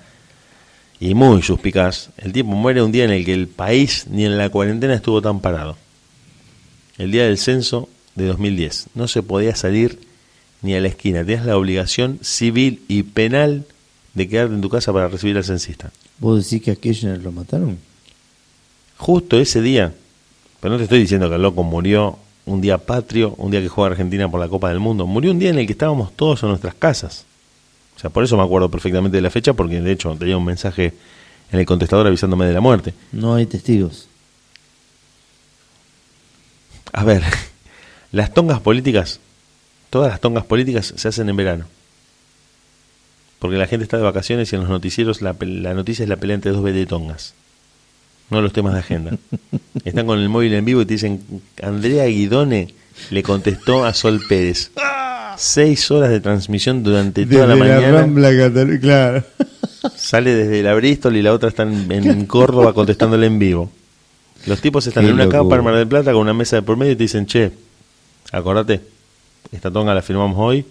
[1.02, 4.38] y muy suspicaz, el tipo muere un día en el que el país ni en
[4.38, 5.76] la cuarentena estuvo tan parado.
[6.96, 8.86] El día del censo de 2010.
[8.94, 9.98] No se podía salir
[10.62, 11.24] ni a la esquina.
[11.24, 13.66] Tenías la obligación civil y penal
[14.14, 15.90] de quedarte en tu casa para recibir al censista.
[16.20, 17.78] ¿Vos decís que a Kirchner lo mataron?
[18.96, 19.92] Justo ese día,
[20.60, 23.68] pero no te estoy diciendo que el loco murió un día patrio, un día que
[23.68, 26.44] juega Argentina por la Copa del Mundo, murió un día en el que estábamos todos
[26.44, 27.26] en nuestras casas.
[28.02, 30.92] Sea, por eso me acuerdo perfectamente de la fecha, porque de hecho tenía un mensaje
[31.52, 32.94] en el contestador avisándome de la muerte.
[33.12, 34.08] No hay testigos.
[36.92, 37.22] A ver,
[38.10, 39.20] las tongas políticas,
[39.88, 41.66] todas las tongas políticas se hacen en verano.
[43.38, 45.34] Porque la gente está de vacaciones y en los noticieros la,
[45.72, 47.34] noticia es la pelea entre dos de tongas.
[48.30, 49.16] No los temas de agenda.
[49.84, 51.24] Están con el móvil en vivo y te dicen,
[51.62, 52.74] Andrea Guidone
[53.10, 54.70] le contestó a Sol Pérez.
[55.36, 58.02] Seis horas de transmisión durante toda la mañana.
[58.02, 59.24] Cataluña, claro.
[59.96, 63.70] Sale desde la Bristol y la otra está en, en Córdoba contestándole en vivo.
[64.46, 65.42] Los tipos están Qué en una locura.
[65.42, 67.52] capa en Mar del Plata con una mesa de por medio y te dicen, che,
[68.32, 68.80] acordate,
[69.52, 70.64] esta tonga la firmamos hoy,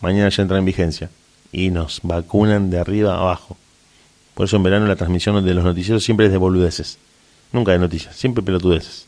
[0.00, 1.10] mañana ya entra en vigencia.
[1.52, 3.56] Y nos vacunan de arriba a abajo.
[4.34, 6.98] Por eso en verano la transmisión de los noticieros siempre es de boludeces.
[7.52, 9.06] Nunca de noticias, siempre pelotudeces.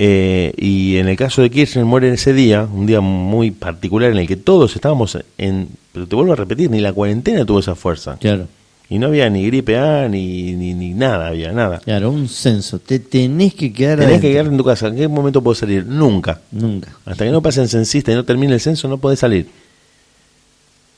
[0.00, 4.18] Eh, y en el caso de Kirchner muere ese día, un día muy particular en
[4.18, 5.68] el que todos estábamos en...
[5.92, 8.16] Pero te vuelvo a repetir, ni la cuarentena tuvo esa fuerza.
[8.20, 8.46] Claro,
[8.88, 11.80] Y no había ni gripe A, ni, ni, ni nada, había nada.
[11.80, 12.78] claro, un censo.
[12.78, 14.28] Te tenés que quedar Tenés adentro.
[14.28, 14.86] que quedarte en tu casa.
[14.86, 15.84] ¿En qué momento puedo salir?
[15.84, 16.40] Nunca.
[16.52, 16.90] Nunca.
[17.04, 19.48] Hasta que no pase el censista y no termine el censo, no podés salir.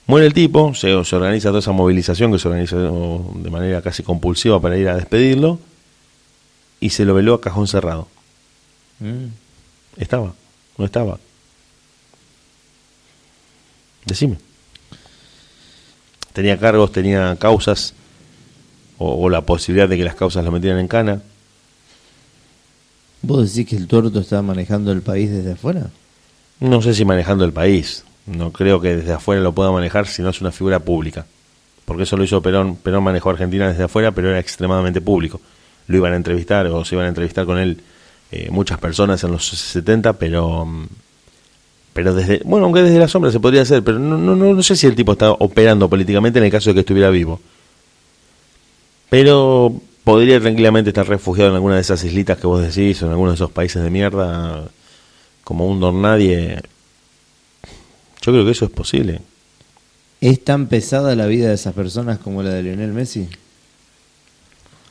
[0.07, 4.03] Muere el tipo, se, se organiza toda esa movilización que se organiza de manera casi
[4.03, 5.59] compulsiva para ir a despedirlo,
[6.81, 8.09] y se lo veló a cajón cerrado.
[9.01, 9.27] Mm.
[9.97, 10.33] Estaba,
[10.79, 11.19] no estaba.
[14.05, 14.37] Decime.
[16.33, 17.93] Tenía cargos, tenía causas,
[18.99, 21.23] o, o la posibilidad de que las causas lo metieran en cana.
[23.23, 25.91] ¿Vos decís que el tuerto está manejando el país desde afuera?
[26.61, 28.05] No sé si manejando el país.
[28.27, 31.27] No creo que desde afuera lo pueda manejar si no es una figura pública.
[31.85, 32.77] Porque eso lo hizo Perón.
[32.77, 35.41] Perón manejó a Argentina desde afuera, pero era extremadamente público.
[35.87, 37.83] Lo iban a entrevistar o se iban a entrevistar con él
[38.33, 40.87] eh, muchas personas en los 70, pero mm,
[41.93, 44.63] pero desde bueno, aunque desde la sombra se podría hacer, pero no, no, no, no
[44.63, 47.41] sé si el tipo está operando políticamente en el caso de que estuviera vivo.
[49.09, 49.75] Pero
[50.05, 53.31] podría tranquilamente estar refugiado en alguna de esas islitas que vos decís, o en alguno
[53.31, 54.69] de esos países de mierda,
[55.43, 56.61] como un don nadie.
[58.23, 59.21] Yo creo que eso es posible.
[60.21, 63.29] ¿Es tan pesada la vida de esas personas como la de Lionel Messi?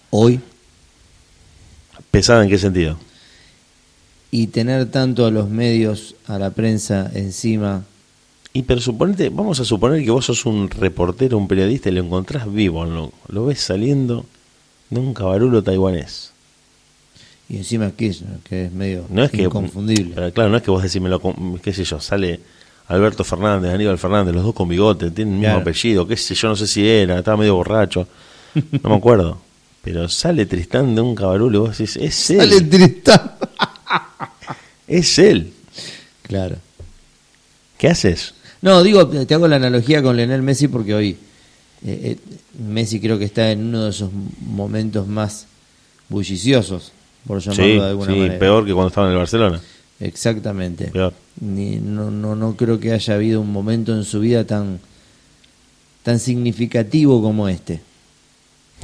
[0.09, 0.41] Hoy.
[2.11, 2.97] ¿Pesada en qué sentido?
[4.31, 7.83] Y tener tanto a los medios, a la prensa encima.
[8.53, 12.03] Y pero suponete, vamos a suponer que vos sos un reportero, un periodista y lo
[12.03, 14.25] encontrás vivo, lo, lo ves saliendo
[14.89, 16.31] de un cabarulo taiwanés.
[17.47, 20.13] Y encima Kirchner, que es medio No es que inconfundible.
[20.13, 21.01] pero claro, no es que vos decís,
[21.63, 22.39] qué sé yo, sale
[22.87, 25.61] Alberto Fernández, Aníbal Fernández, los dos con bigote, tienen el mismo Claro.
[25.61, 28.07] apellido, qué sé yo, no sé si era, estaba medio borracho,
[28.83, 29.39] no me acuerdo.
[29.81, 33.31] Pero sale Tristán de un cabarulo y vos decís, es él, Sale Tristán.
[34.89, 35.53] Es él.
[36.23, 36.57] Claro.
[37.77, 38.33] ¿Qué haces?
[38.61, 41.09] No, digo, te hago la analogía con Lionel Messi porque hoy
[41.85, 42.17] eh, eh,
[42.59, 44.09] Messi creo que está en uno de esos
[44.41, 45.45] momentos más
[46.09, 46.91] bulliciosos,
[47.25, 48.39] por llamarlo Sí, de alguna sí, manera.
[48.39, 49.61] peor que cuando estaba en el Barcelona.
[50.01, 50.85] Exactamente.
[50.85, 51.13] Peor.
[51.39, 54.79] Ni- no, no, no creo que haya habido un momento en su vida tan,
[56.03, 57.79] tan significativo como este.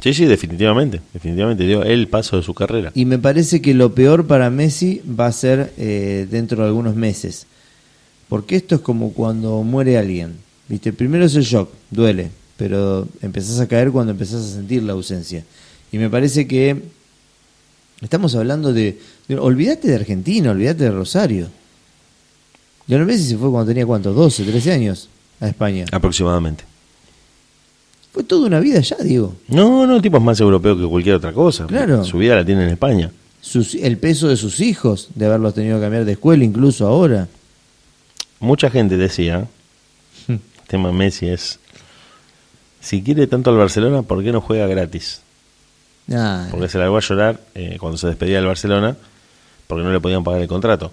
[0.02, 2.92] Sí, sí, definitivamente, definitivamente dio el paso de su carrera.
[2.94, 6.94] Y me parece que lo peor para Messi va a ser eh, dentro de algunos
[6.94, 7.46] meses.
[8.28, 10.34] Porque esto es como cuando muere alguien.
[10.68, 10.92] ¿Viste?
[10.92, 15.44] Primero es el shock, duele, pero empezás a caer cuando empezás a sentir la ausencia.
[15.92, 16.82] Y me parece que
[18.00, 21.48] estamos hablando de, de- olvídate de Argentina, olvídate de Rosario.
[22.88, 25.08] Lionel Messi se fue cuando tenía cuánto, 12, 13 años
[25.40, 25.84] a España.
[25.92, 26.64] Aproximadamente.
[28.16, 29.36] Fue toda una vida ya, digo.
[29.48, 31.66] No, no, el tipo es más europeo que cualquier otra cosa.
[31.66, 32.02] Claro.
[32.02, 33.10] Su vida la tiene en España.
[33.42, 37.28] Sus- el peso de sus hijos, de haberlos tenido que cambiar de escuela incluso ahora.
[38.40, 39.46] Mucha gente decía,
[40.28, 41.58] el tema Messi es,
[42.80, 45.20] si quiere tanto al Barcelona, ¿por qué no juega gratis?
[46.10, 48.96] Ah, Porque se largó a llorar eh, cuando se despedía del Barcelona,
[49.66, 50.90] porque no le podían pagar el contrato.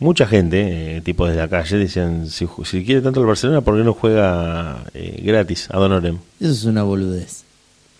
[0.00, 2.46] Mucha gente, eh, tipo desde la calle, decían, si,
[2.84, 6.18] quiere tanto al Barcelona, ¿por qué no juega eh, gratis a Donorem?
[6.38, 7.42] Eso es una boludez.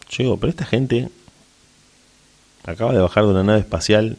[0.08, 1.08] Yo digo, pero esta gente
[2.64, 4.16] acaba de bajar de una nave espacial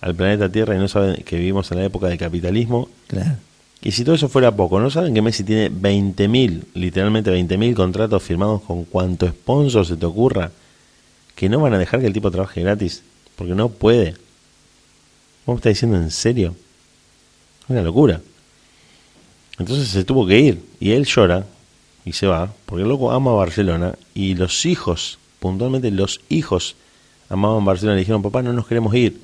[0.00, 2.88] al planeta Tierra y no saben que vivimos en la época del capitalismo.
[3.06, 3.36] Claro.
[3.82, 8.22] Y si todo eso fuera poco, ¿no saben que Messi tiene 20.000, literalmente 20.000 contratos
[8.22, 10.50] firmados con cuanto sponsor se te ocurra?
[11.34, 13.02] Que no van a dejar que el tipo trabaje gratis,
[13.36, 14.12] porque no puede.
[15.46, 16.54] ¿Vos me estás diciendo en serio?
[17.70, 18.20] Una locura.
[19.58, 21.46] Entonces se tuvo que ir y él llora
[22.04, 26.74] y se va, porque el loco ama Barcelona y los hijos, puntualmente los hijos
[27.28, 29.20] amaban Barcelona y le dijeron, papá, no nos queremos ir.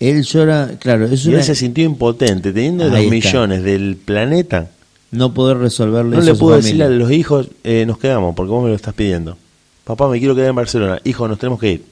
[0.00, 3.10] Él llora, claro, es Y una, él se sintió impotente, teniendo Ahí los está.
[3.14, 4.70] millones del planeta.
[5.12, 6.56] no poder resolverle No le a familia.
[6.56, 9.38] decirle a los hijos, eh, nos quedamos, porque vos me lo estás pidiendo.
[9.84, 11.00] Papá, me quiero quedar en Barcelona.
[11.04, 11.84] Hijo, nos tenemos que ir.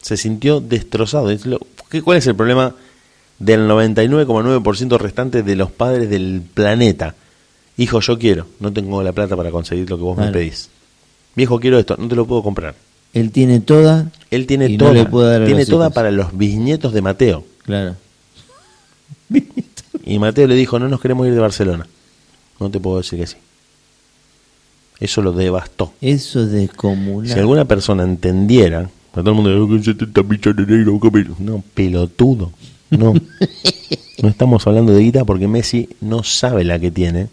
[0.00, 1.30] Se sintió destrozado.
[1.30, 2.74] Es lo- ¿qué- ¿Cuál es el problema
[3.38, 7.14] del 99,9% restante de los padres del planeta?
[7.76, 8.46] Hijo, yo quiero.
[8.60, 10.70] No tengo la plata para conseguir lo que vos me pedís.
[11.34, 11.96] Viejo, quiero esto.
[11.98, 12.74] No te lo puedo comprar.
[13.12, 14.92] Él tiene toda, Él tiene Y no toda.
[14.94, 15.94] le puede dar a tiene los toda hijos.
[15.94, 17.44] para los bisnietos de Mateo.
[17.64, 17.96] claro.
[20.04, 21.84] Y Mateo le dijo, no nos queremos ir de Barcelona.
[22.60, 23.36] No te puedo decir que sí.
[25.00, 25.92] Eso lo devastó.
[26.00, 27.32] Eso es descomunal.
[27.32, 31.62] Si alguna persona entendiera, a todo el mundo dice, 70 millones de euros, ¿qué No,
[31.74, 32.52] pelotudo.
[32.90, 33.14] No.
[34.22, 37.28] no estamos hablando de guita porque Messi no sabe la que tiene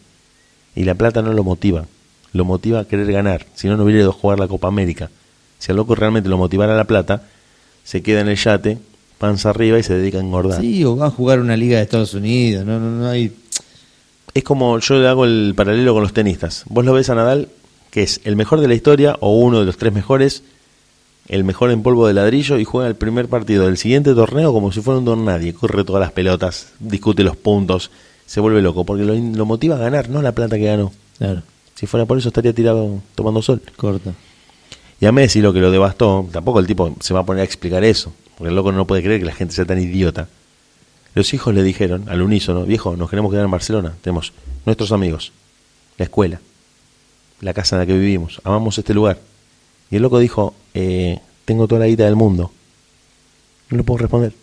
[0.76, 1.86] y la plata no lo motiva.
[2.34, 3.46] Lo motiva a querer ganar.
[3.54, 5.10] Si no, no hubiera ido a jugar la Copa América.
[5.60, 7.24] Si al loco realmente lo motivara la plata,
[7.84, 8.80] se queda en el yate,
[9.18, 10.60] panza arriba y se dedica a engordar.
[10.60, 12.66] Sí, o va a jugar una liga de Estados Unidos.
[12.66, 13.32] No, no, no hay.
[14.34, 16.64] Es como yo le hago el paralelo con los tenistas.
[16.68, 17.50] Vos lo ves a Nadal,
[17.92, 20.44] que es el mejor de la historia o uno de los tres mejores,
[21.28, 24.72] el mejor en polvo de ladrillo y juega el primer partido del siguiente torneo como
[24.72, 25.54] si fuera un don nadie.
[25.54, 27.92] Corre todas las pelotas, discute los puntos,
[28.26, 30.92] se vuelve loco porque lo, lo motiva a ganar, no la plata que ganó.
[31.18, 31.44] Claro,
[31.76, 33.62] Si fuera por eso estaría tirado tomando sol.
[33.78, 34.14] corta.
[35.00, 37.46] Y a Messi lo que lo devastó, tampoco el tipo se va a poner a
[37.46, 40.30] explicar eso, porque el loco no puede creer que la gente sea tan idiota.
[41.16, 44.34] Los hijos le dijeron al unísono, viejo, nos queremos quedar en Barcelona, tenemos
[44.66, 45.32] nuestros amigos,
[45.98, 46.40] la escuela,
[47.42, 49.20] la casa en la que vivimos, amamos este lugar.
[49.92, 52.52] Y el loco dijo, eh, tengo toda la guita del mundo.
[53.70, 54.34] No le puedo responder.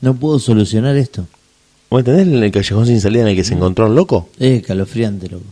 [0.00, 1.26] No puedo solucionar esto.
[1.90, 4.28] ¿Vos entendés el callejón sin salida en el que se encontró el loco?
[4.38, 5.44] Es escalofriante, loco.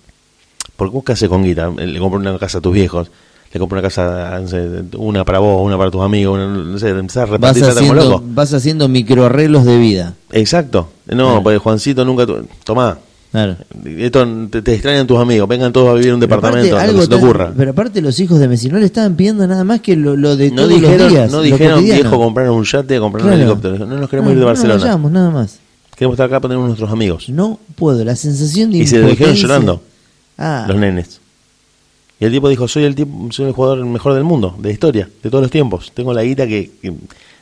[0.77, 3.11] Porque vos qué haces con guita, le compras una casa a tus viejos,
[3.53, 6.79] le compras una casa, no sé, una para vos, una para tus amigos, una- no
[6.79, 8.25] sé, empezás a Vas repartir como haciendo, loco.
[8.27, 10.15] vas haciendo microarreglos de vida.
[10.33, 10.89] Exacto.
[11.07, 12.27] No, porque Juancito nunca...
[12.27, 12.99] tu- Tomá,
[13.33, 13.57] Claro.
[13.97, 16.77] esto te, te extrañan tus amigos, vengan todos a vivir en un Pero aparte, departamento,
[16.77, 17.53] lo algo que se te ocurra.
[17.57, 20.37] Pero aparte los hijos de Messi no le estaban pidiendo nada más que lo, lo
[20.37, 21.33] de No todos los dijeron, días.
[21.33, 23.79] no dijeron viejo, comprar un yate, comprar un helicóptero.
[23.87, 24.75] No nos queremos ir de Barcelona.
[24.79, 25.59] No, vayamos, nada más.
[25.97, 27.29] queremos estar acá para tener nuestros amigos.
[27.31, 29.83] No puedo, la sensación de Y se lo dijeron llorando,
[30.37, 31.21] Ah, los nenes.
[32.21, 35.09] Y el tipo dijo, soy el tipo, soy el jugador mejor del mundo, de historia,
[35.23, 35.91] de todos los tiempos.
[35.95, 36.93] Tengo la guita que, que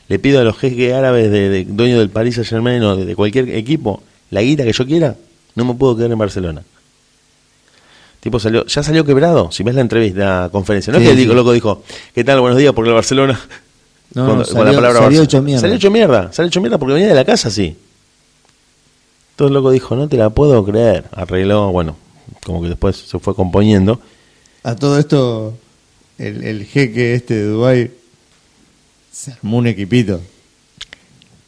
[0.07, 3.05] le pido a los jeques árabes de, de dueños del Paris Saint Germain o de,
[3.05, 5.15] de cualquier equipo, la guita que yo quiera,
[5.55, 6.63] no me puedo quedar en Barcelona.
[8.19, 10.93] Tipo salió, ya salió quebrado, si ves la entrevista, la conferencia.
[10.93, 11.33] No Sí, es que el sí.
[11.33, 11.83] loco dijo,
[12.13, 12.39] ¿qué tal?
[12.39, 13.39] Buenos días, porque el Barcelona.
[14.13, 15.61] No, Con- no, con salió- hecho mierda.
[15.61, 17.75] Salió hecho mierda, salió hecho mierda porque venía de la casa así.
[19.31, 21.05] Entonces el loco dijo, no te la puedo creer.
[21.13, 21.95] Arregló, bueno,
[22.45, 23.99] como que después se fue componiendo.
[24.63, 25.57] a todo esto,
[26.19, 27.91] el, el jeque este de Dubai
[29.11, 30.21] se armó un equipito.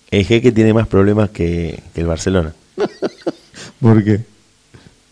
[0.09, 2.53] El jeque tiene más problemas que, que el Barcelona.
[3.83, 4.21] ¿Por qué?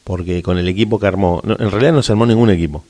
[0.04, 2.84] Porque con el equipo que armó, no, en realidad no se armó ningún equipo.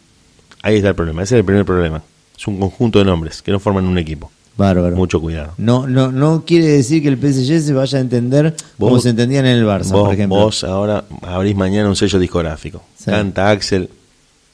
[0.63, 2.01] Ahí está el problema, ese es el primer problema.
[2.37, 4.31] Es un conjunto de nombres que no forman un equipo.
[4.57, 4.95] Bárbaro.
[4.95, 5.53] Mucho cuidado.
[5.57, 9.09] No, no, no quiere decir que el PSG se vaya a entender como Vos- se
[9.09, 10.37] entendían en el Barça, Vos, por ejemplo.
[10.39, 12.83] vos ahora abrís mañana un sello discográfico.
[12.97, 13.05] Sí.
[13.05, 13.89] Canta Axel,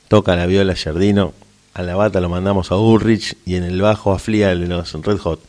[0.08, 1.34] toca la viola Giardino,
[1.74, 4.94] a la bata lo mandamos a Ulrich y en el bajo a Flia de los
[4.94, 5.42] Red Hot.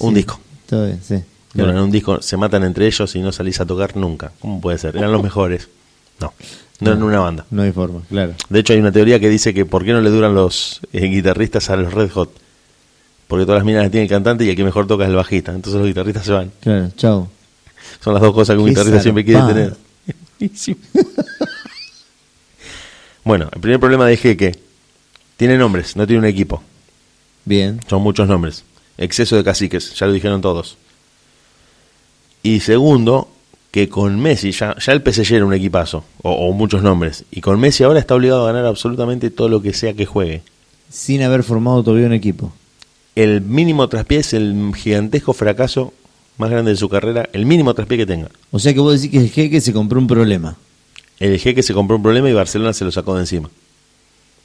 [0.00, 0.40] Un Sí, disco.
[0.66, 1.16] Todo bien, sí.
[1.54, 4.32] Bueno, en un disco se matan entre ellos y no salís a tocar nunca.
[4.40, 4.96] ¿Cómo puede ser?
[4.96, 5.68] Eran los mejores.
[6.20, 6.32] No,
[6.80, 7.46] no eran una banda.
[7.50, 8.34] No hay forma, claro.
[8.48, 11.06] De hecho, hay una teoría que dice que por qué no le duran los eh,
[11.06, 12.32] guitarristas a los Red Hot.
[13.28, 15.16] Porque todas las minas las tiene el cantante y el que mejor toca es el
[15.16, 15.52] bajista.
[15.52, 16.52] Entonces los guitarristas se van.
[16.60, 17.28] Claro, chao.
[18.00, 19.76] Son las dos cosas que un guitarrista siempre quiere tener.
[23.24, 24.58] Bueno, el primer problema de que
[25.36, 26.60] tiene nombres, no tiene un equipo.
[27.44, 27.80] Bien.
[27.88, 28.64] Son muchos nombres.
[28.98, 30.76] Exceso de caciques, ya lo dijeron todos.
[32.42, 33.28] Y segundo,
[33.70, 37.24] que con Messi, ya, ya el PSG era un equipazo, o, o muchos nombres.
[37.30, 40.42] Y con Messi ahora está obligado a ganar absolutamente todo lo que sea que juegue.
[40.90, 42.52] Sin haber formado todavía un equipo.
[43.14, 45.92] El mínimo traspié es el gigantesco fracaso
[46.38, 48.28] más grande de su carrera, el mínimo traspié que tenga.
[48.50, 50.56] O sea que vos decís que el jeque se compró un problema.
[51.20, 53.48] El jeque se compró un problema y Barcelona se lo sacó de encima.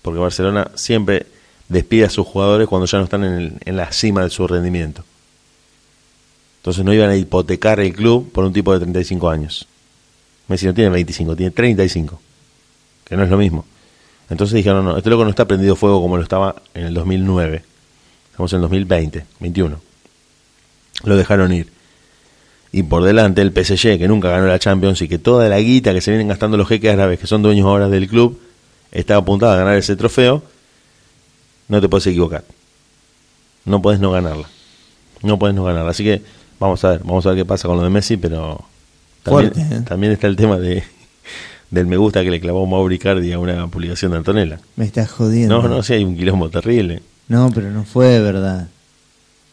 [0.01, 1.25] Porque Barcelona siempre
[1.69, 4.45] despide a sus jugadores cuando ya no están en, el- en la cima de su
[4.47, 5.03] rendimiento.
[6.57, 9.67] Entonces no iban a hipotecar el club por un tipo de 35 años.
[10.47, 12.19] Messi no tiene 25, tiene 35.
[13.05, 13.65] Que no es lo mismo.
[14.29, 17.63] Entonces dijeron, no, este loco no está prendido fuego como lo estaba en el 2009.
[18.31, 19.79] Estamos en el 2020, 21.
[21.03, 21.71] Lo dejaron ir.
[22.71, 25.93] Y por delante el PSG, que nunca ganó la Champions y que toda la guita
[25.93, 28.39] que se vienen gastando los jeques árabes, que son dueños ahora del club,
[28.91, 30.43] está apuntada a ganar ese trofeo,
[31.69, 32.43] no te puedes equivocar.
[33.65, 34.47] No puedes no ganarla.
[35.23, 35.91] No puedes no ganarla.
[35.91, 36.21] Así que
[36.59, 38.63] vamos a ver, vamos a ver qué pasa con lo de Messi, pero
[39.23, 39.81] también, Fuerte, ¿eh?
[39.87, 40.83] también está el tema de
[41.71, 44.59] del me gusta que le clavó Mauri Cardi a una publicación de Antonella.
[44.75, 45.61] Me estás jodiendo.
[45.61, 47.01] No, no, sí hay un quilombo terrible.
[47.27, 48.67] No, pero no fue verdad.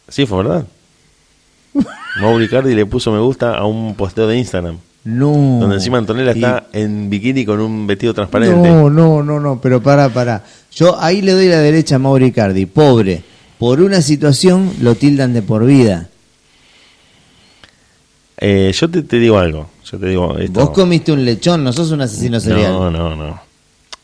[0.07, 0.65] Sí, fue verdad.
[2.21, 4.77] Mauri Cardi le puso me gusta a un posteo de Instagram.
[5.03, 5.31] No.
[5.59, 8.55] Donde encima Antonella Y- está en bikini con un vestido transparente.
[8.55, 10.43] No, no, no, no, pero para, para.
[10.71, 13.21] Yo ahí le doy la derecha a Mauri Cardi, pobre.
[13.59, 16.09] Por una situación lo tildan de por vida.
[18.37, 19.69] Eh, yo te, te digo algo.
[19.89, 20.59] Yo te digo esto.
[20.59, 22.71] Vos comiste un lechón, no sos un asesino serial.
[22.71, 23.39] No, no, no.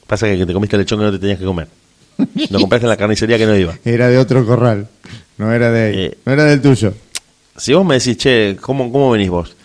[0.07, 1.67] Pasa que, te comiste el lechón que no te tenías que comer.
[2.49, 3.73] Lo compraste en la carnicería que no iba.
[3.83, 4.87] Era de otro corral,
[5.37, 6.17] no era de ahí, Eh.
[6.25, 6.93] no era del tuyo.
[7.57, 9.55] Si vos me decís, che, ¿cómo, cómo venís vos?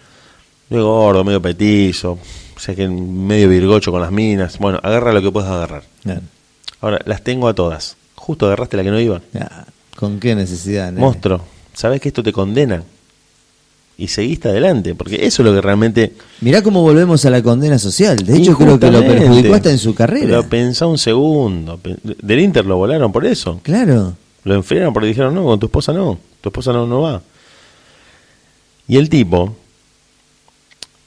[0.71, 2.12] Yo digo gordo, medio petizo,
[2.57, 4.59] o sea que medio virgocho con las minas.
[4.59, 5.83] Bueno, agarra lo que puedas agarrar.
[6.81, 7.97] Ahora, las tengo a todas.
[8.14, 9.21] Justo agarraste la que no iba.
[9.33, 10.87] Ya, ¿Con qué necesidad?
[10.87, 11.01] nene?
[11.01, 11.41] Monstruo,
[11.75, 12.83] ¿sabés que esto te condena?
[13.99, 16.13] Y seguiste adelante, porque eso es lo que realmente...
[16.43, 18.17] Mirá cómo volvemos a la condena social.
[18.19, 20.27] De hecho, creo que lo perjudicó hasta en su carrera.
[20.27, 21.81] Pero pensá un segundo.
[22.03, 23.59] Del Inter lo volaron por eso.
[23.63, 24.13] Claro.
[24.45, 26.19] Lo enfriaron porque dijeron, no, con tu esposa no.
[26.43, 27.23] Tu esposa no, no va.
[28.87, 29.57] Y el tipo,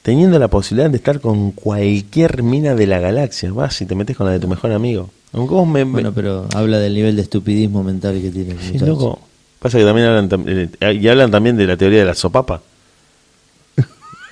[0.02, 4.16] teniendo la posibilidad de estar con cualquier mina de la galaxia, vas y te metes
[4.16, 5.10] con la de tu mejor amigo.
[5.32, 5.84] Aunque vos me...
[5.84, 9.20] Bueno, pero habla del nivel de estupidismo mental que tiene el Sí, loco.
[9.60, 12.60] Pasa que también hablan, eh, y hablan también de la teoría de la sopapa.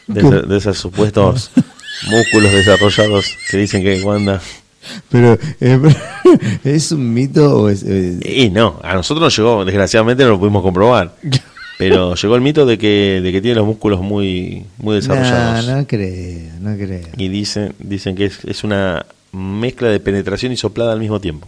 [0.09, 1.51] De, esa- de esos supuestos
[2.11, 4.41] músculos desarrollados que dicen que Wanda...
[5.11, 5.79] Pero, eh,
[6.65, 7.83] ¿es un mito o es...?
[7.87, 11.15] eh, Y no, a nosotros nos llegó, desgraciadamente no lo pudimos comprobar.
[11.79, 15.65] Pero llegó el mito de que, de que tiene los músculos muy, muy desarrollados.
[15.67, 17.07] No, no creo, no creo.
[17.17, 21.47] Y dicen, dicen que es, es una mezcla de penetración y soplada al mismo tiempo.